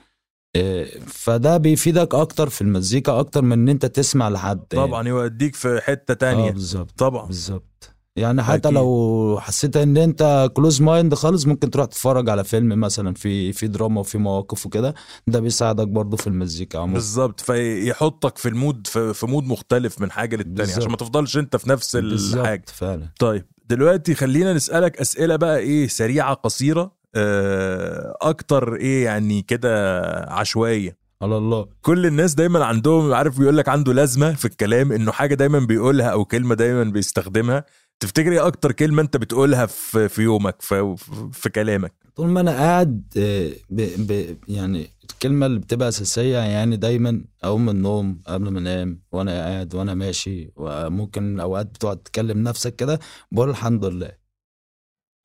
[0.56, 4.88] إيه، فده بيفيدك أكتر في المزيكا أكتر من إن أنت تسمع لحد يعني.
[4.88, 6.52] طبعا يوديك في حتة تانية.
[6.52, 7.26] بالظبط طبعا.
[7.28, 7.96] بالظبط.
[8.18, 8.78] يعني حتى أكيد.
[8.78, 13.68] لو حسيت إن أنت closed mind خالص ممكن تروح تتفرج على فيلم مثلا في في
[13.68, 14.94] دراما وفي مواقف وكده.
[15.28, 16.94] ده بيساعدك برضه في المزيكا عموما.
[16.94, 17.40] بالظبط.
[17.40, 20.78] فيحطك في ال mood في, في mood مختلف من حاجة بالظبط.
[20.78, 22.66] عشان ما تفضلش أنت في نفس الحاجة.
[22.74, 23.10] فعلا.
[23.20, 30.00] طيب دلوقتي خلينا نسألك أسئلة بقى إيه سريعة قصيرة آه، أكتر إيه يعني كده
[30.30, 30.98] عشوائية.
[31.22, 31.68] على الله.
[31.82, 36.08] كل الناس دايما عندهم عارف بيقول لك عنده لازمة في الكلام إنه حاجة دايما بيقولها
[36.08, 37.66] أو كلمة دايما بيستخدمها.
[38.00, 40.96] تفتكر إيه أكتر كلمة انت بتقولها في في يومك في,
[41.32, 43.82] في كلامك؟ طول ما أنا قاعد آه، ب...
[44.12, 44.38] ب...
[44.48, 49.76] يعني الكلمة اللي بتبقى أساسية يعني دايما أقوم من النوم قبل ما أنام وأنا قاعد
[49.76, 53.00] وأنا ماشي وممكن أوقات بتقعد تكلم نفسك كده
[53.32, 54.12] بقول الحمد لله.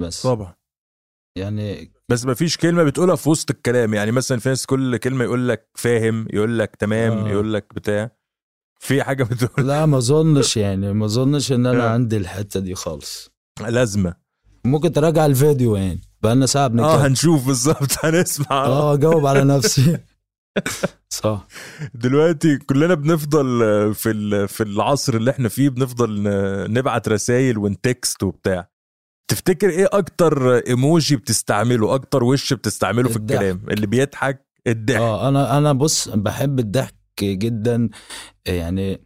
[0.01, 0.23] بس.
[0.23, 0.55] طبعا.
[1.37, 5.25] يعني بس ما فيش كلمة بتقولها في وسط الكلام يعني مثلا في ناس كل كلمة
[5.25, 7.29] يقول لك فاهم يقول لك تمام آه.
[7.29, 8.11] يقول لك بتاع.
[8.83, 11.89] في حاجة بتقول؟ لا ما أظنش يعني ما أظنش إن أنا آه.
[11.89, 13.31] عندي الحتة دي خالص.
[13.61, 14.15] لازمة.
[14.65, 18.47] ممكن تراجع الفيديو يعني بقالنا ساعة آه بنتكلم هنشوف بالظبط هنسمع.
[18.65, 19.99] آه اجاوب على نفسي.
[21.23, 21.47] صح.
[21.95, 23.45] دلوقتي كلنا بنفضل
[23.95, 26.23] في في العصر اللي إحنا فيه بنفضل
[26.73, 28.69] نبعت رسائل ونتكست وبتاع.
[29.31, 33.37] تفتكر إيه أكتر إيموجي بتستعمله؟ أكتر وش بتستعمله في الضحك.
[33.43, 35.01] الكلام؟ اللي بيضحك الضحك.
[35.01, 37.89] آه أنا أنا بص بحب الضحك جدا.
[38.47, 39.01] يعني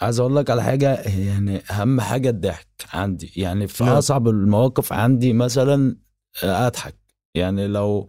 [0.00, 3.32] عايز أقول لك على حاجة يعني أهم حاجة الضحك عندي.
[3.36, 3.92] يعني في نعم.
[3.92, 5.96] أصعب المواقف عندي مثلا
[6.44, 6.94] آه، أضحك.
[7.34, 8.08] يعني لو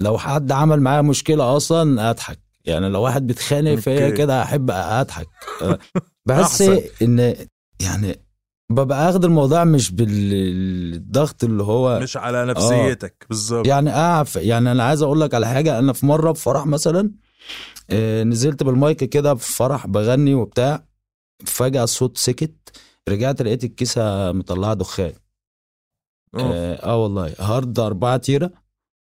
[0.00, 2.38] لو حد عمل معايا مشكلة أصلا أضحك.
[2.64, 4.10] يعني لو واحد بيتخانق فيا.
[4.10, 5.28] كده أحب أضحك.
[5.62, 5.78] آه،
[6.26, 6.62] بحس.
[7.02, 7.34] إن
[7.80, 8.24] يعني
[8.70, 13.26] ببقى أخد الموضوع مش بالضغط اللي هو مش على نفسيتك.
[13.28, 13.66] بالظبط.
[13.66, 15.78] يعني اعرف يعني أنا عايز أقول لك على حاجة.
[15.78, 17.10] أنا في مرة في فرح مثلا آه،
[18.24, 20.84] نزلت بالمايك كده في فرح بغني وبتاع.
[21.46, 22.76] فجأة الصوت سكت.
[23.08, 25.12] رجعت لقيت الكيسة مطلعة دخان.
[26.34, 26.42] أوف.
[26.44, 27.34] آه, آه والله.
[27.38, 28.50] hard 4 tera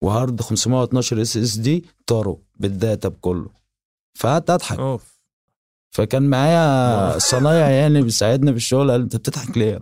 [0.03, 3.49] و hard 512 SSD طاروا بال data بكله.
[4.19, 4.79] فقعدت أضحك.
[4.79, 5.21] أوف.
[5.95, 8.91] فكان معايا صنايع يعني بيساعدني في الشغل.
[8.91, 9.79] قال أنت بتضحك ليه؟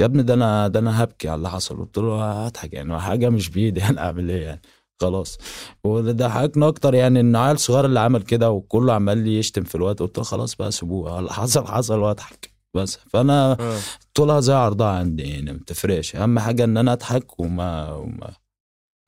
[0.00, 1.76] يا ابني؟ ده أنا ده أنا هبكي على اللي حصل.
[1.78, 3.84] قلت له هضحك يعني حاجة مش بإيدي.
[3.88, 4.60] أنا أعمل إيه يعني؟
[5.00, 5.38] خلاص.
[5.86, 10.00] ضحكنا أكتر يعني إن عيل صغير اللي عمل كده وكله عمال لي يشتم في الوقت
[10.00, 11.18] قلت له خلاص بقى سيبوه.
[11.18, 12.96] اللي حصل حصل وأضحك بس.
[12.96, 13.78] فأنا آه.
[14.14, 18.30] طولها زي عرضها عندي يعني ما تفرقش أهم حاجة إن أنا أضحك وما, وما.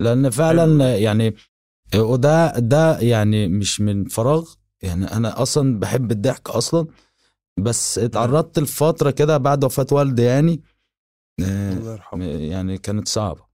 [0.00, 1.34] لأن فعلا يعني
[1.94, 4.48] وده ده يعني مش من فراغ.
[4.82, 6.86] يعني أنا أصلا بحب الضحك أصلا.
[7.58, 10.62] بس اتعرضت لفترة كده بعد وفاة والدي يعني
[11.40, 12.24] آه، الله يرحمه.
[12.24, 13.49] يعني كانت صعبة.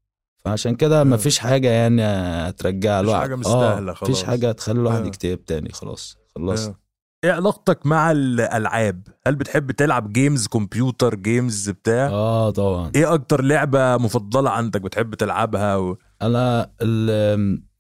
[0.47, 1.05] فعشان كده آه.
[1.05, 4.25] مفيش حاجة يعني هترجع مفيش الواحد حاجة مستاهلة مفيش خلاص.
[4.25, 5.07] حاجة تخلي الواحد آه.
[5.07, 6.79] يكتئب تاني خلاص خلصت آه.
[7.25, 13.43] إيه علاقتك مع الألعاب هل بتحب تلعب games computer games بتاع آه طبعا إيه أكتر
[13.43, 15.97] لعبة مفضلة عندك بتحب تلعبها و...
[16.23, 16.71] أنا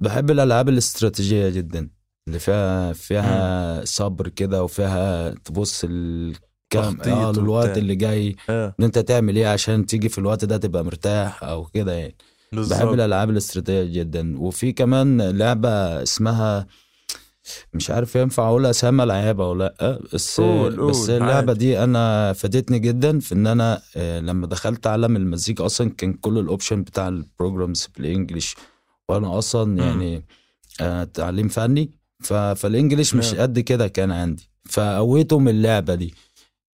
[0.00, 1.90] بحب الألعاب الاستراتيجية جدا
[2.29, 7.74] اللي فيها فيها صبر كده وفيها تبص الكام آه وبتاع.
[7.76, 8.74] اللي جاي آه.
[8.81, 12.16] إن أنت تعمل إيه عشان تيجي في الوقت ده تبقى مرتاح أو كده يعني
[12.61, 12.92] بحب بالظبط.
[12.92, 14.38] الألعاب الاستراتيجية جدا.
[14.40, 15.69] وفي كمان لعبة
[16.03, 16.66] اسمها
[17.75, 20.01] مش عارف ينفع أقول اسامي العاب أو لأ.
[20.14, 21.53] بس قول- قول، بس اللعبة عادي.
[21.59, 26.38] دي أنا فادتني جدا في إن أنا آه، لما دخلت عالم المزيكا أصلا كان كل
[26.38, 28.57] ال option بتاع ال programs بال English
[29.09, 30.25] وأنا أصلا يعني
[30.81, 31.90] آه، تعليم فني.
[32.21, 33.35] ف- فال English مش.
[33.35, 34.49] قد كده كان عندي.
[34.64, 36.14] فقويته من اللعبة دي.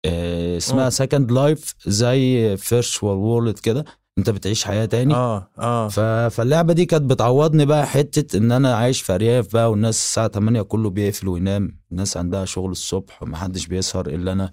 [0.05, 0.89] آه، اسمها.
[0.89, 3.85] Second Life زي virtual world كده.
[4.17, 5.13] انت بتعيش حياة تاني.
[5.15, 5.87] آه آه.
[5.87, 5.99] ف...
[5.99, 10.61] فاللعبة دي كانت بتعوضني بقى حتة إن أنا عايش في أرياف بقى والناس الساعة 8
[10.61, 11.77] كله بيقفل وينام.
[11.91, 14.51] الناس عندها شغل الصبح ومحدش بيسهر إلا أنا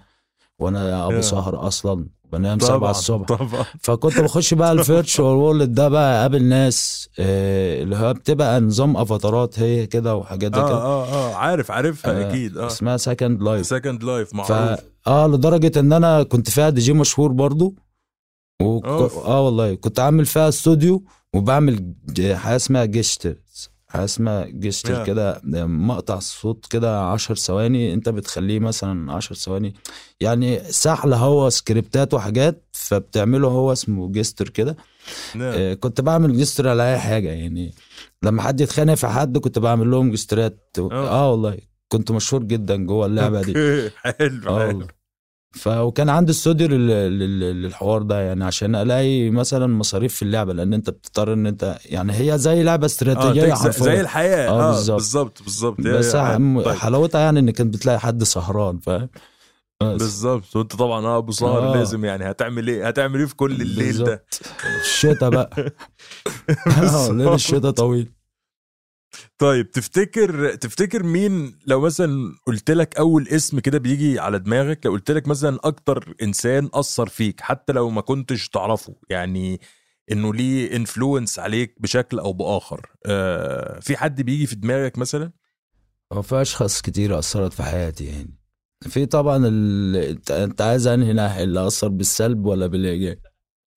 [0.59, 1.21] وأنا أبو.
[1.21, 3.27] سهر أصلا بنام 7 طبعا الصبح.
[3.27, 3.65] طبعا.
[3.81, 8.97] فكنت بخش بقى ال virtual world ده بقى أقابل ناس آه، اللي هو بتبقى نظام
[8.97, 10.77] أفاتارات هي كده وحاجات زي آه كده.
[10.77, 11.35] آه آه.
[11.35, 12.67] عارف عارفها آه، أكيد آه.
[12.67, 14.81] اسمها Second Life Second Life ف معروف.
[15.07, 17.75] آه لدرجة إن أنا كنت فيها دي جي مشهور برضو.
[18.65, 18.85] وك...
[18.85, 21.05] آه والله كنت عامل فيها استوديو
[21.35, 21.95] وبعمل
[22.35, 23.39] حاجة اسمها gesture
[23.89, 25.07] حاجة اسمها Yeah.
[25.07, 29.75] كده مقطع صوت كده عشر ثواني انت بتخليه مثلا عشر ثواني.
[30.21, 34.77] يعني سحل هو سكريبتات وحاجات فبتعمله هو اسمه gesture كده.
[35.41, 37.29] آه، كنت بعمل gesture على أي حاجة.
[37.29, 37.75] يعني
[38.23, 41.59] لما حد يتخانق في حد كنت بعمل لهم جسترات آه والله
[41.89, 43.53] كنت مشهور جدا جوه اللعبة دي.
[44.19, 44.87] حلو آه حلو.
[45.55, 46.89] ف وكان عندي استوديو لل...
[46.89, 47.63] لل...
[47.63, 52.13] للحوار ده يعني عشان الاقي مثلا مصاريف في اللعبة لأن انت بتضطر ان انت يعني
[52.13, 54.49] هي زي لعبة استراتيجية حرفيا زي الحياة.
[54.49, 54.97] آه، آه بالظبط.
[54.97, 55.81] بالظبط بالظبط.
[55.81, 56.69] بس طيب.
[56.69, 59.09] حلاوتها يعني إن كنت بتلاقي حد سهران فاهم؟
[59.81, 60.57] بالظبط.
[60.57, 61.77] وأنت طبعا آه أبو سهر آه.
[61.77, 64.41] لازم يعني هتعمل إيه؟ هتعمل إيه في كل الليل ده؟ بالظبط.
[64.81, 65.51] الشتاء بقى.
[66.67, 68.11] آه ليل الشتاء طويل.
[69.39, 74.93] طيب تفتكر تفتكر مين لو مثلا قلت لك أول اسم كده بيجي على دماغك لو
[74.93, 79.61] قلت لك مثلا أكتر إنسان أثر فيك حتى لو ما كنتش تعرفه يعني
[80.13, 85.33] إنه ليه انفلونس عليك بشكل أو بآخر آه في حد بيجي في دماغك مثلا؟
[86.13, 88.39] هو في أشخاص كتير أثرت في حياتي يعني.
[88.83, 89.37] في طبعا
[90.31, 93.19] أنت عايز أنهي ناحية اللي أثر بالسلب ولا بالإيجاب؟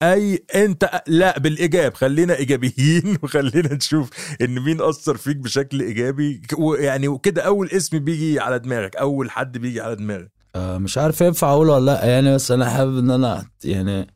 [0.02, 1.94] أي أنت لا بالإيجاب.
[1.94, 6.42] خلينا إيجابيين وخلينا نشوف إن مين أثر فيك بشكل إيجابي.
[6.58, 10.30] ويعني وكده أول اسم بيجي على دماغك أول حد بيجي على دماغك.
[10.54, 12.04] آه، مش عارف ينفع أقوله ولا لأ.
[12.06, 14.14] يعني بس أنا حابب إن أنا يعني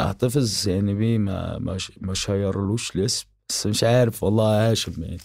[0.00, 0.68] أحتفظ.
[0.68, 3.26] يعني بيه ما مش مش هيرلوش الاسم.
[3.48, 5.18] بس مش عارف والله هاشم يعني.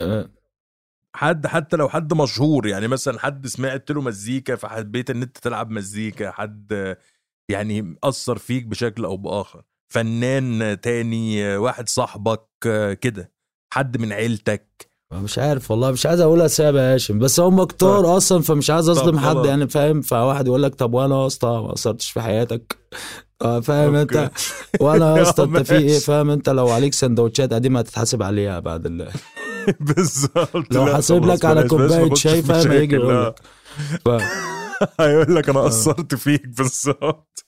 [0.00, 0.28] آه،
[1.14, 2.66] حد حتى لو حد مشهور.
[2.66, 6.30] يعني مثلا حد سمعت له مزيكا فحبيت إن أنت تلعب مزيكا.
[6.30, 6.96] حد
[7.48, 9.62] يعني اثر فيك بشكل أو بآخر.
[9.92, 12.46] فنان تاني واحد صاحبك
[13.00, 13.32] كده
[13.74, 14.96] حد من عيلتك.
[15.12, 18.88] مش عارف والله مش عايز أقول أسامي يا هاشم بس هم كتار أصلا فمش عايز
[18.88, 19.44] اظلم حد.
[19.44, 22.76] يعني فاهم؟ فواحد يقول لك طب وأنا يا اسطى ما أثرتش في حياتك.
[23.42, 24.30] آه، فاهم أنت؟
[24.80, 25.98] وأنا يا اسطى أنت في إيه.
[25.98, 29.08] فاهم أنت؟ لو عليك سندوتشات قديمة هتتحاسب عليها بعد ال...
[29.80, 30.74] بالظبط.
[30.74, 33.26] لو حاسب لك على كوباية شاي فاهم؟ هيجي يقول.
[33.26, 33.34] لك.
[35.00, 35.64] هيقول لك أنا آه.
[35.64, 37.46] قصرت فيك بالظبط.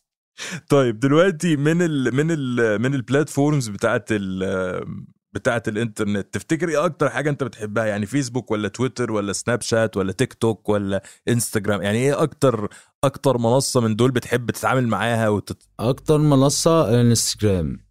[0.69, 7.11] طيب دلوقتي من ال من ال من البلاتفورمز بتاعت ال بتاعت الإنترنت تفتكر إيه أكتر
[7.11, 11.83] حاجة أنت بتحبها؟ يعني فيسبوك ولا تويتر ولا سناب شات ولا تيك توك ولا انستجرام
[11.83, 12.69] يعني إيه أكتر
[13.05, 15.63] أكتر منصة من دول بتحب تتعامل معاها وتت...
[15.81, 17.88] أكتر منصة الانستجرام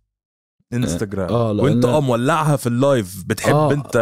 [0.74, 3.74] انستجرام آه، لأن- وانت آه مولعها في ال live بتحب آه.
[3.74, 3.97] انت؟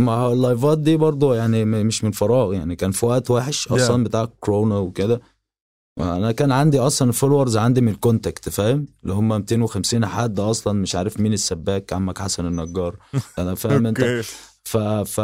[0.00, 4.08] هو اللايفات دي برضو يعني مش من فراغ يعني كان في وقت وحش أصلا Yeah.
[4.08, 5.20] بتاع كورونا وكده.
[6.00, 10.72] أنا كان عندي أصلا followers عندي من ال contact فاهم؟ اللي هم 250 حد أصلا
[10.72, 12.96] مش عارف مين السباك عمك حسن النجار.
[13.38, 14.20] أنا فاهم أنت؟
[14.64, 14.76] ف...
[14.76, 15.20] ف...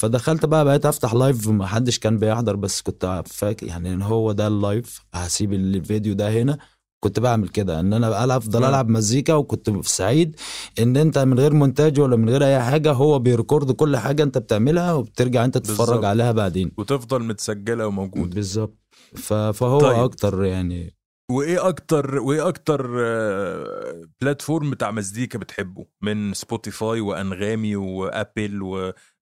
[0.00, 4.32] فدخلت بقى بقيت أفتح live ما حدش كان بيحضر بس كنت فاكر يعني إن هو
[4.32, 6.58] ده ال live هسيب الفيديو ده هنا.
[7.00, 8.70] كنت بعمل كده إن أنا أفضل نعم.
[8.70, 10.36] ألعب مزيكا وكنت سعيد
[10.78, 14.22] إن أنت من غير مونتاج ولا من غير أي حاجة هو بي record كل حاجة
[14.22, 16.04] أنت بتعملها وبترجع أنت تتفرج بالظبط.
[16.04, 18.78] عليها بعدين وتفضل متسجلة وموجودة بالظبط.
[19.52, 19.98] فهو طيب.
[19.98, 20.98] أكتر يعني
[21.30, 28.62] وإيه أكتر وإيه أكتر آه، platform بتاع مزيكا بتحبه من Spotify وأنغامي و Apple و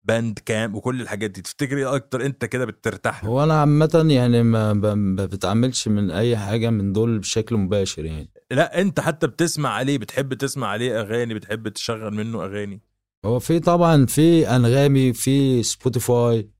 [0.06, 1.42] Bandcamp وكل الحاجات دي.
[1.42, 4.86] تفتكر إيه أكتر أنت كده بترتاح هو أنا عامة يعني ما, ب...
[4.86, 8.30] ما بتعملش من أي حاجة من دول بشكل مباشر يعني.
[8.50, 12.80] لا أنت حتى بتسمع عليه بتحب تسمع عليه أغاني بتحب تشغل منه أغاني.
[13.24, 16.50] هو في طبعا في أنغامي في Spotify.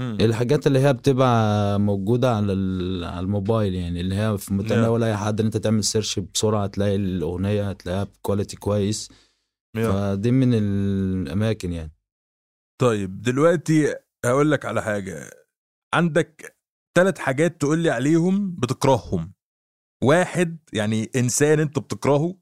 [0.00, 2.52] الحاجات اللي هي بتبقى موجودة على
[3.06, 6.96] على الموبايل يعني اللي هي في متناول أي حد إن أنت تعمل search بسرعة تلاقي
[6.96, 9.08] الأغنية هتلاقيها ب quality كويس.
[9.76, 11.92] فدي من الأماكن يعني.
[12.78, 15.30] طيب دلوقتي هقول لك على حاجة.
[15.94, 16.56] عندك
[16.98, 19.32] ثلاث حاجات تقول لي عليهم بتكرههم.
[20.04, 22.34] واحد يعني إنسان انت بتكرهه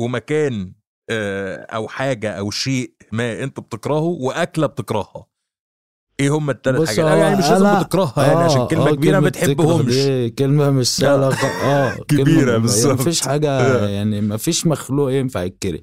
[0.00, 0.72] ومكان
[1.10, 5.26] آه، أو حاجة أو شيء ما انت بتكرهه وأكلة بتكرهها.
[6.20, 9.20] إيه هم الثلاث حاجات؟ أو يعني مش لازم أنا- بتكرهها يعني عشان كلمة آه، كبيرة
[9.20, 9.94] ما بتحبهمش.
[9.94, 12.86] دي كلمة مش سهلة خ- آه كلمة- بالظبط.
[12.86, 13.88] يعني مفيش حاجة آه.
[13.88, 15.80] يعني مفيش مخلوق ينفع يتكره.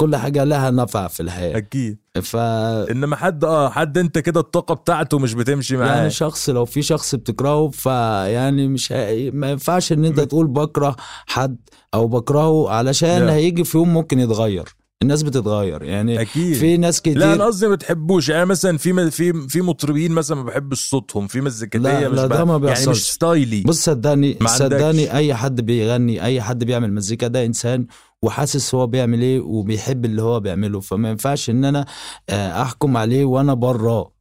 [0.00, 1.56] كل حاجة لها نفع في الحياة.
[1.56, 1.98] أكيد.
[2.22, 6.64] ف إنما حد آه حد أنت كده الطاقة بتاعته مش بتمشي معاه يعني شخص لو
[6.64, 8.92] في شخص بتكرهه فيعني مش.
[9.32, 10.96] ما ينفعش إن أنت تقول بكره
[11.26, 11.56] حد
[11.94, 13.32] أو بكرهه علشان لا.
[13.34, 14.64] هيجي في يوم ممكن يتغير.
[15.02, 15.82] الناس بتتغير.
[15.82, 16.54] يعني أكيد.
[16.56, 20.36] في ناس كتير لا أنا قصدي ما بتحبوش يعني مثلا في في في مطربين مثلا
[20.36, 21.26] ما بحبش صوتهم.
[21.26, 22.88] في مزيكاتيه لا، مش لا، ده ما يعني بيحصلش.
[22.88, 23.62] مش ستايلي.
[23.62, 24.38] بص صدقني.
[24.46, 27.86] صدقني أي حد بيغني أي حد بيعمل مزيكا ده إنسان
[28.24, 30.80] وحاسس هو بيعمل إيه وبيحب اللي هو بيعمله.
[30.80, 31.86] فما ينفعش ان أنا
[32.30, 34.12] آه، احكم عليه وأنا براه.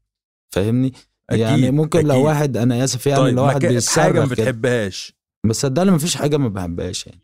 [0.55, 0.93] فاهمني؟
[1.29, 2.25] أكيد، يعني ممكن لو أكيد.
[2.25, 5.13] واحد أنا آسف يعني طيب لو واحد مكا- حاجة ما بيتصرف بتحبهاش.
[5.47, 7.21] بس صدقني مفيش حاجة ما بحبهاش يعني.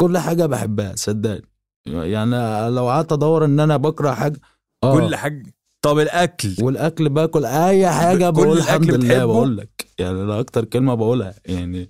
[0.00, 1.48] كل حاجة بحبها صدقني.
[1.86, 2.36] يعني
[2.70, 4.40] لو قعدت أدور إن أنا بكره حاجة
[4.84, 4.94] آه.
[5.00, 5.54] كل حاجة.
[5.84, 9.86] طب الأكل؟ والأكل باكل أي حاجة بقول الحمد لله؟ بقول لك.
[9.98, 11.88] يعني ده أكتر كلمة بقولها يعني.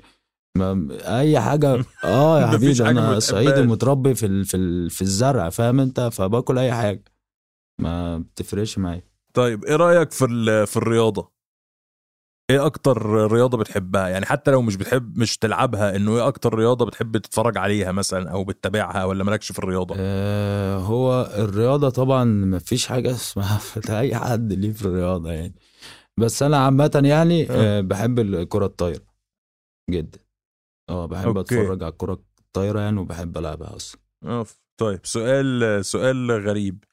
[0.59, 0.89] ما
[1.19, 3.19] اي حاجة آه يا حبيبي أنا.
[3.19, 7.05] صعيدي متربي في ال- في ال- في الزرع فاهم أنت؟ فباكل أي حاجة.
[7.81, 9.03] ما بتفرقش معايا.
[9.35, 11.33] طيب إيه رأيك في ال- في الرياضة؟
[12.51, 16.85] إيه أكتر رياضة بتحبها؟ يعني حتى لو مش بتحب مش تلعبها إنه إيه أكتر رياضة
[16.87, 22.59] بتحب تتفرج عليها مثلا أو بتتابعها ولا مالكش في الرياضة؟ آه هو الرياضة طبعا ما
[22.59, 23.61] فيش حاجة اسمها
[24.01, 25.55] اي حد ليه في الرياضة يعني.
[26.17, 27.81] بس أنا عامة يعني آه.
[27.81, 29.05] بحب الكره الطايرة
[29.91, 30.19] جدا.
[30.89, 31.41] آه بحب أوكي.
[31.61, 34.01] أتفرج على الكرة الطايرة يعني وبحب ألعبها أصلا.
[34.25, 34.59] أوف.
[34.77, 36.85] طيب سؤال سؤال غريب.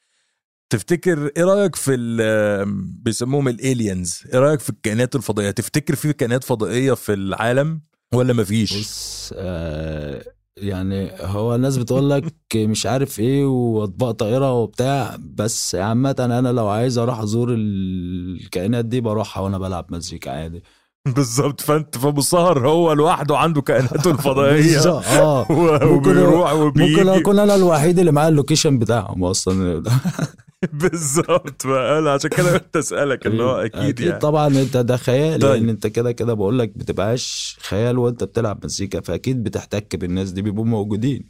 [0.69, 2.65] تفتكر إيه رأيك في ال-
[3.03, 7.81] بيسموهم الالينز إيه رأيك في الكائنات الفضائية؟ تفتكر في كائنات فضائية في العالم
[8.13, 10.23] ولا مفيش بص آه
[10.57, 16.67] يعني هو الناس بتقول لك مش عارف إيه وأطباق طائرة وبتاع بس عامة أنا لو
[16.67, 20.63] عايز أروح أزور الكائنات دي بروحها وأنا بلعب مزيكا عادي.
[21.15, 24.89] بالظبط فانت فابو سهر هو لوحده عنده كائناته الفضائية.
[24.89, 25.45] آه.
[25.51, 29.83] ممكن وبيروح ممكن وبيجي اكون أنا الوحيد اللي معاه اللوكيشن بتاعهم أصلا.
[30.73, 34.19] بالظبط فانا عشان كده قلت أسألك ان هو أكيد, أكيد يعني.
[34.19, 35.51] طبعا أنت ده خيال طيب.
[35.61, 40.41] لأن أنت كده كده بقول لك بتبقاش خيال وأنت بتلعب مزيكا فأكيد بتحتك بالناس دي
[40.41, 41.29] بيبقوا موجودين.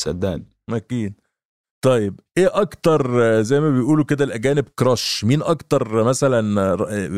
[0.00, 0.46] صدقني.
[0.70, 1.14] أكيد.
[1.84, 6.76] طيب إيه أكتر زي ما بيقولوا كده الأجانب كراش مين أكتر مثلا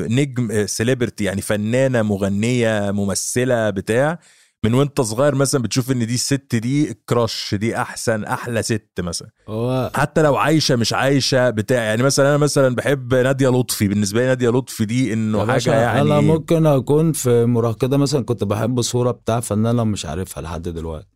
[0.09, 4.19] نجم celebrity يعني فنانة مغنية ممثلة بتاع
[4.65, 9.29] من وأنت صغير مثلا بتشوف إن دي الست دي crush دي أحسن أحلى ست مثلا؟
[9.49, 14.21] هو حتى لو عايشة مش عايشة بتاع يعني مثلا أنا مثلا بحب نادية لطفي بالنسبة
[14.21, 18.81] لي نادية لطفي دي إنه حاجة يعني أنا ممكن أكون في مراهقة مثلا كنت بحب
[18.81, 21.16] صورة بتاع فنانة مش عارفها لحد دلوقتي.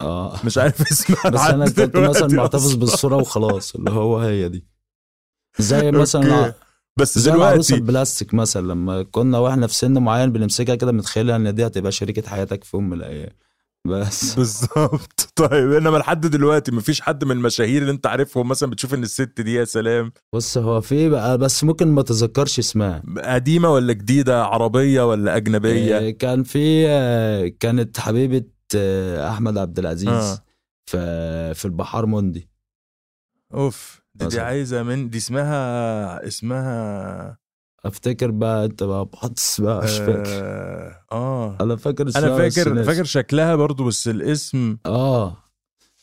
[0.00, 0.40] آه.
[0.44, 2.74] مش عارف اسمها بس أنا كنت مثلا محتفظ.
[2.74, 4.64] بالصورة وخلاص اللي هو هي دي.
[5.58, 6.54] زي مثلا.
[6.96, 11.54] بس زي دلوقتي البلاستيك مثلا لما كنا وإحنا في سن معين بنمسكها كده متخيلها إن
[11.54, 13.30] دي هتبقى شريكة حياتك في يوم من الأيام.
[13.86, 14.34] بس.
[14.34, 15.28] بالظبط.
[15.36, 19.40] طيب إنما لحد دلوقتي مفيش حد من المشاهير اللي أنت عارفهم مثلا بتشوف إن الست
[19.40, 23.02] دي يا سلام؟ بص هو في بقى بس ممكن ما تذكرش اسمها.
[23.24, 28.42] قديمة ولا جديدة عربية ولا أجنبية؟ آه، كان في آه، كانت حبيبة
[28.76, 30.38] أحمد عبد العزيز آه.
[30.86, 32.48] في في البحار موندي
[33.54, 34.40] أوف دي, دي.
[34.40, 37.38] عايزة من دي اسمها اسمها
[37.84, 41.56] أفتكر بقى أنت بقى بحط اسمها مش فاكر آه, آه.
[41.60, 42.84] أنا فاكر أنا فاكر.
[42.84, 45.36] فاكر شكلها برضو بس الاسم آه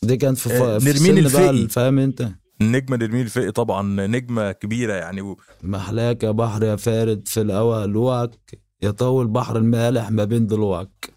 [0.03, 1.67] دي كانت في, آه، في نرمين بقى الفقي.
[1.67, 2.29] فاهم أنت
[2.61, 5.37] النجمه نرمين الفقي طبعا نجمة كبيرة يعني و...
[5.63, 11.09] محلاك يا بحر يا فارد في الهوى لوعك يطول بحر المالح ما بين ضلوعك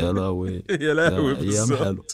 [0.00, 1.76] يا لهوي يا لهوي يا أيام.
[1.76, 2.06] حلوة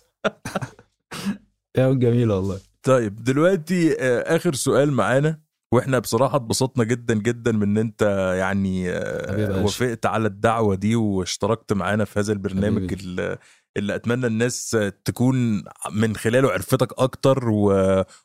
[1.79, 5.41] أيام جميلة والله طيب دلوقتي آه، آخر سؤال معانا
[5.73, 8.03] وإحنا بصراحة اتبسطنا جدا جدا من إن أنت
[8.39, 9.63] يعني آه،.
[9.63, 13.39] وافقت على الدعوة دي واشتركت معانا في هذا البرنامج حبيبي.
[13.77, 17.73] اللي أتمنى الناس تكون من خلاله عرفتك أكتر و...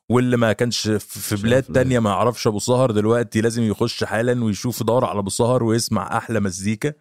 [0.10, 4.82] واللي ما كانش في بلاد تانية ما يعرفش أبو سهر دلوقتي لازم يخش حالا ويشوف
[4.82, 6.94] يدور على أبو سهر ويسمع أحلى مزيكا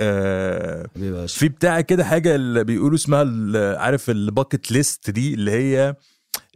[0.00, 0.86] آه
[1.26, 5.94] في بتاع كده حاجة اللي بيقولوا اسمها عارف ال bucket list دي اللي هي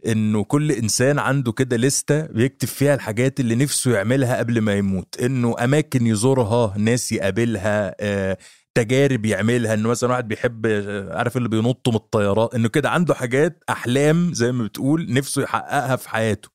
[0.07, 5.17] إنه كل إنسان عنده كده لستة بيكتب فيها الحاجات اللي نفسه يعملها قبل ما يموت.
[5.21, 8.37] إنه أماكن يزورها ناس يقابلها آه،
[8.75, 9.73] تجارب يعملها.
[9.73, 14.33] إنه مثلا واحد بيحب آه، عارف اللي بينطوا من الطيارات إنه كده عنده حاجات أحلام
[14.33, 16.49] زي ما بتقول نفسه يحققها في حياته.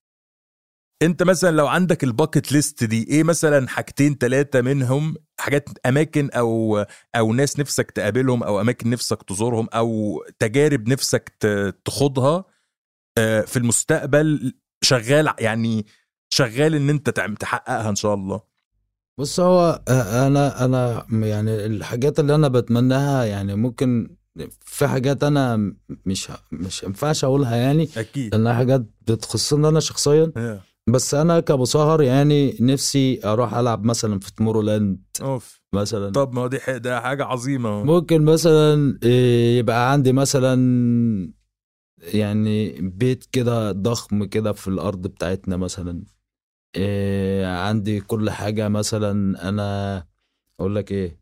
[1.02, 6.30] انت مثلا لو عندك ال bucket list دي إيه مثلا حاجتين ثلاثة منهم حاجات أماكن
[6.30, 6.84] أو
[7.16, 11.28] أو ناس نفسك تقابلهم أو أماكن نفسك تزورهم أو تجارب نفسك
[11.84, 12.44] تخوضها
[13.18, 15.86] آه، في المستقبل شغال يعني
[16.30, 18.40] شغال إن أنت تحققها إن شاء الله.
[19.18, 24.16] بص هو آه، أنا أنا يعني الحاجات اللي أنا بتمناها يعني ممكن
[24.60, 25.72] في حاجات أنا
[26.06, 28.34] مش مش ينفعش أقولها يعني أكيد.
[28.34, 30.32] لأنها حاجات بتخصني أنا شخصيا.
[30.36, 30.60] آه.
[30.92, 35.60] بس أنا كأبو سهر يعني نفسي أروح ألعب مثلا في Tomorrowland أوف.
[35.72, 36.10] مثلا.
[36.12, 37.84] طب ما هو دي ده حاجة عظيمة.
[37.84, 41.32] ممكن مثلا إيه، يبقى عندي مثلا
[42.14, 46.04] يعني بيت كده ضخم كده في الأرض بتاعتنا مثلا.
[46.76, 49.48] إيه، عندي كل حاجة مثلا.
[49.48, 49.98] أنا
[50.60, 51.20] أقول لك إيه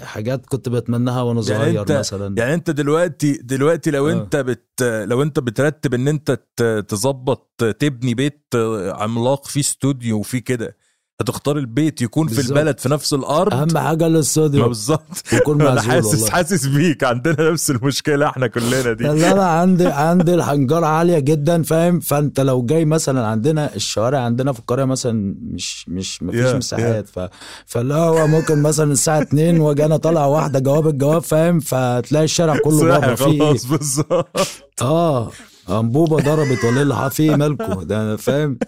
[0.00, 4.12] حاجات كنت بتمناها وأنا يعني صغير أنت- مثلا يعني أنت دلوقتي دلوقتي لو آه.
[4.12, 6.40] أنت بت لو أنت بترتب إن أنت
[6.88, 8.46] تظبط تبني بيت
[8.94, 10.76] عملاق فيه استوديو وفيه كده
[11.20, 12.56] هتختار البيت يكون في بالظبط.
[12.58, 15.02] البلد في نفس الأرض؟ أهم حاجة ما الاستوديو بالظبط.
[15.32, 16.30] يكون أنا حاسس والله.
[16.30, 17.04] حاسس بيك.
[17.04, 19.04] عندنا نفس المشكلة إحنا كلنا دي.
[19.04, 24.52] لا لا عندي عندي الحنجرة عالية جدا فاهم؟ فأنت لو جاي مثلا عندنا الشوارع عندنا
[24.52, 27.20] في القرية مثلا مش مش مفيش Yeah, مساحات ف
[27.66, 32.56] فاللي هو ممكن مثلا الساعة 2 وأجي أنا طالع واحدة جواب الجواب فاهم؟ فتلاقي الشارع
[32.64, 33.38] كله بره فيه.
[33.38, 34.38] خلاص بالظبط.
[34.82, 35.30] آه
[35.70, 38.58] انبوبه ضربت ولا اللي فيه مالكو ده فاهم؟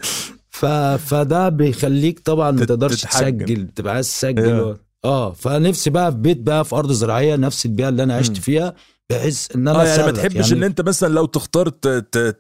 [0.61, 0.67] ف...
[1.11, 3.03] فده بيخليك طبعا ما تقدرش.
[3.05, 7.89] تسجل تبقى عايز تسجل آه فنفسي بقى في بيت بقى في أرض زراعية نفس البيئة
[7.89, 8.37] اللي أنا عشت.
[8.37, 8.75] فيها
[9.11, 10.11] بحيث إن أنا آه يعني ما.
[10.13, 11.69] تحبش إن أنت مثلا لو تختار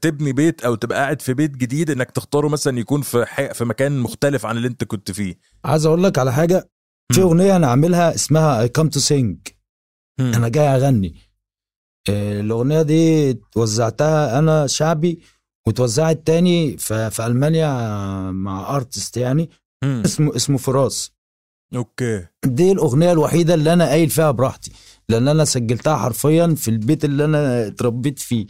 [0.01, 3.64] تبني بيت أو تبقى قاعد في بيت جديد إنك تختاره مثلا يكون في ح- في
[3.64, 6.71] مكان مختلف عن اللي أنت كنت فيه عايز أقول لك على حاجة
[7.12, 7.23] في.
[7.23, 9.53] أغنية أنا عاملها اسمها come to sing
[10.21, 10.33] مم.
[10.35, 11.14] أنا جاي أغني
[12.11, 15.21] آه، الأغنية دي وزعتها أنا شعبي
[15.67, 17.71] وتوزعت تاني في, في ألمانيا
[18.31, 19.51] مع artist يعني
[19.85, 20.03] مم.
[20.05, 21.13] اسمه اسمه فراس
[21.77, 24.73] okay دي الأغنية الوحيدة اللي أنا قايل فيها براحتي
[25.09, 28.47] لأن أنا سجلتها حرفيا في البيت اللي أنا اتربيت فيه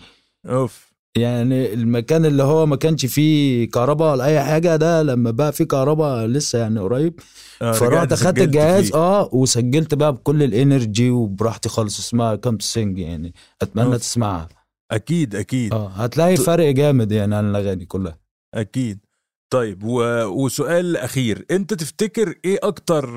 [0.47, 5.53] أوف يعني المكان اللي هو ما كانش فيه كهرباء ولا أي حاجة ده لما بقى
[5.53, 7.21] فيه كهرباء لسه يعني قريب
[7.63, 8.95] آه، فرحت أخدت الجهاز فيه.
[8.95, 13.97] آه وسجلت بقى بكل ال energy وبراحتي خالص اسمها كام سينج يعني أتمنى أوف.
[13.97, 14.49] تسمعها
[14.91, 15.73] أكيد أكيد.
[15.73, 18.19] آه هتلاقي ت- فرق جامد يعني عن الأغاني كلها.
[18.55, 18.99] أكيد.
[19.53, 20.25] طيب و...
[20.25, 21.47] وسؤال أخير.
[21.51, 23.09] أنت تفتكر إيه أكتر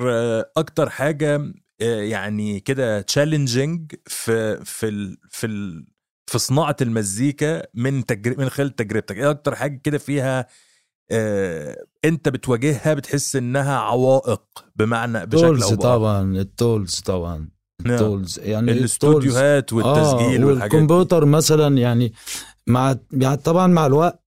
[0.57, 1.35] أكتر حاجة
[1.81, 5.17] آه، يعني كده challenging في في ال...
[5.29, 5.85] في ال...
[6.27, 8.35] في صناعة المزيكا من تجر...
[8.37, 10.47] من خلال تجربتك؟ إيه أكتر حاجة كده فيها
[11.11, 14.43] آه، أنت بتواجهها بتحس إنها عوائق
[14.75, 17.49] بمعنى بشكل أو طبعا ال tools طبعا.
[17.85, 17.93] نعم.
[17.95, 22.13] ال tools يعني الاستوديوهات والتسجيل آه والحاجات والكمبيوتر مثلا يعني
[22.67, 24.19] مع يعني طبعا مع الوقت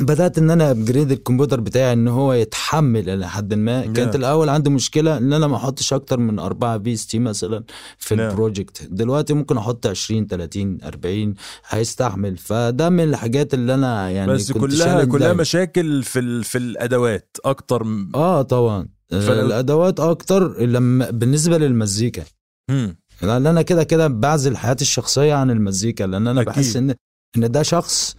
[0.00, 4.16] بدأت إن أنا a upgrade الكمبيوتر بتاعي إن هو يتحمل إلى حد ما كانت Yeah.
[4.16, 7.64] الأول عندي مشكلة إن أنا ما أحطش أكتر من أربعة VST مثلا
[7.98, 8.20] في Yeah.
[8.20, 11.34] ال project دلوقتي ممكن أحط 20 30 40
[11.68, 15.40] هيستحمل فده من الحاجات اللي أنا يعني بس كنت كلها كلها دايما.
[15.40, 16.42] مشاكل في.
[16.42, 18.12] في الأدوات أكتر م...
[18.14, 18.88] آه طبعا.
[19.18, 22.22] الادوات أكتر لما بالنسبة للمزيكا
[22.70, 22.96] مم.
[23.22, 26.52] لأن أنا كده كده بعزل حياتي الشخصية عن المزيكا لأن أنا أكيد.
[26.52, 26.94] بحس ان
[27.36, 28.16] إن ده شخص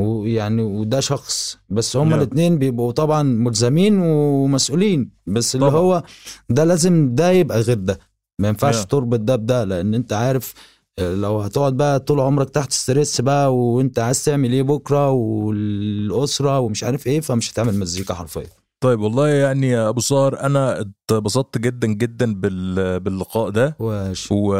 [0.00, 2.18] ويعني وده شخص بس هما نعم.
[2.18, 5.80] الاثنين بيبقوا طبعا ملزمين ومسؤولين بس اللي طبعا.
[5.80, 6.02] هو
[6.48, 7.98] ده لازم ده يبقى غير ده
[8.40, 8.84] ما ينفعش نعم.
[8.84, 10.54] تربط ده بده لأن أنت عارف
[10.98, 16.60] آه، لو هتقعد بقى طول عمرك تحت stress بقى وأنت عايز تعمل إيه بكرة والأسرة
[16.60, 18.46] ومش عارف إيه فمش هتعمل مزيكا حرفيا
[18.80, 23.00] طيب والله يعني يا أبو سهر أنا اتبسطت جدا جدا بال...
[23.00, 23.76] باللقاء ده.
[23.78, 24.28] وش.
[24.32, 24.54] و...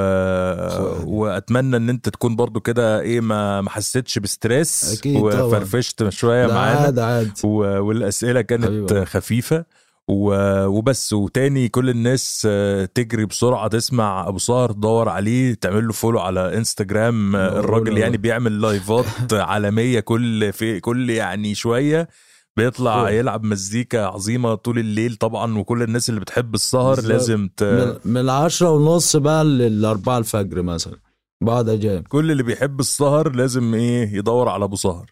[1.07, 4.99] وأتمنى إن أنت تكون برضو كده إيه ما ما حسيتش ب stress.
[4.99, 5.43] أكيد طبعا.
[5.43, 6.81] وفرفشت شوية معانا.
[6.81, 7.33] عاد عاد.
[7.45, 7.49] و...
[7.59, 9.05] والأسئلة كانت حبيبي.
[9.05, 9.65] خفيفة.
[10.09, 10.35] و...
[10.67, 11.13] وبس.
[11.13, 16.57] وتاني كل الناس آه، تجري بسرعة تسمع أبو صار تدور عليه تعمل له فولو على
[16.57, 17.99] انستجرام الراجل.
[17.99, 22.09] يعني بيعمل لايفات عالمية كل في كل يعني شوية.
[22.57, 23.11] بيطلع أوه.
[23.11, 27.13] يلعب مزيكا عظيمة طول الليل طبعا وكل الناس اللي بتحب السهر بالظبط.
[27.13, 27.63] لازم ت...
[28.05, 30.97] من, العشرة ونص بقى للأربعة الفجر مثلا
[31.45, 35.11] بعد أجام كل اللي بيحب السهر لازم إيه يدور على أبو سهر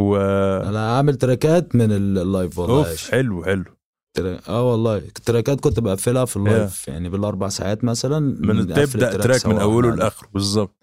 [0.00, 0.16] و
[0.68, 3.10] أنا عامل tracks ات من ال- ال live والله أوف.
[3.10, 3.64] حلو حلو
[4.48, 9.16] آه والله tracks ات كنت بقفلها في ال live يعني بالأربع ساعات مثلا من تبدأ
[9.16, 9.94] track من أوله.
[9.94, 10.81] لآخره بالظبط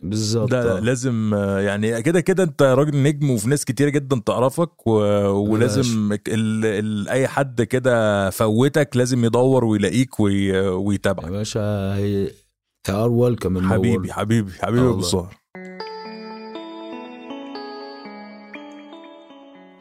[0.00, 0.52] بالظبط.
[0.52, 0.80] لا لا.
[0.80, 4.92] لازم يعني كده كده انت راجل نجم وفي ناس كتير جدا تعرفك و...
[5.28, 6.64] ولازم ال...
[6.64, 7.08] ال...
[7.08, 10.46] أي حد كده فوتك لازم يدور ويلاقيك وي...
[10.46, 15.00] يا ويتابعك باشا you're welcome حبيبي حبيبي حبيبي أبو.
[15.00, 15.34] سهر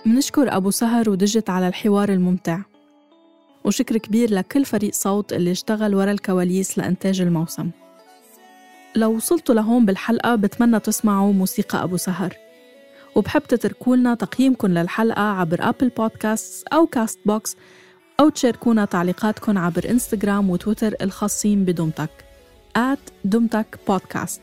[0.06, 2.60] منشكر أبو سهر ودجت على الحوار الممتع.
[3.66, 7.70] وشكر كبير لكل فريق صوت اللي اشتغل ورا الكواليس لإنتاج الموسم.
[8.96, 12.34] لو وصلتوا لهون بالحلقة بتمنى تسمعوا موسيقى أبو سهر.
[13.16, 17.56] وبحب تتركولنا تقييمكم للحلقة عبر Apple Podcasts أو Castbox
[18.20, 22.10] أو تشاركونا تعليقاتكم عبر إنستغرام وتويتر الخاصين بدمتك
[22.78, 24.42] at دمتك بودكاست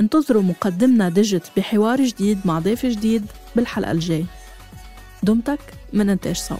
[0.00, 3.26] انتظروا مقدمنا ديجيت بحوار جديد مع ضيف جديد
[3.56, 4.24] بالحلقة الجاي.
[5.22, 5.60] دمتك
[5.92, 6.58] من إنتاج صوت.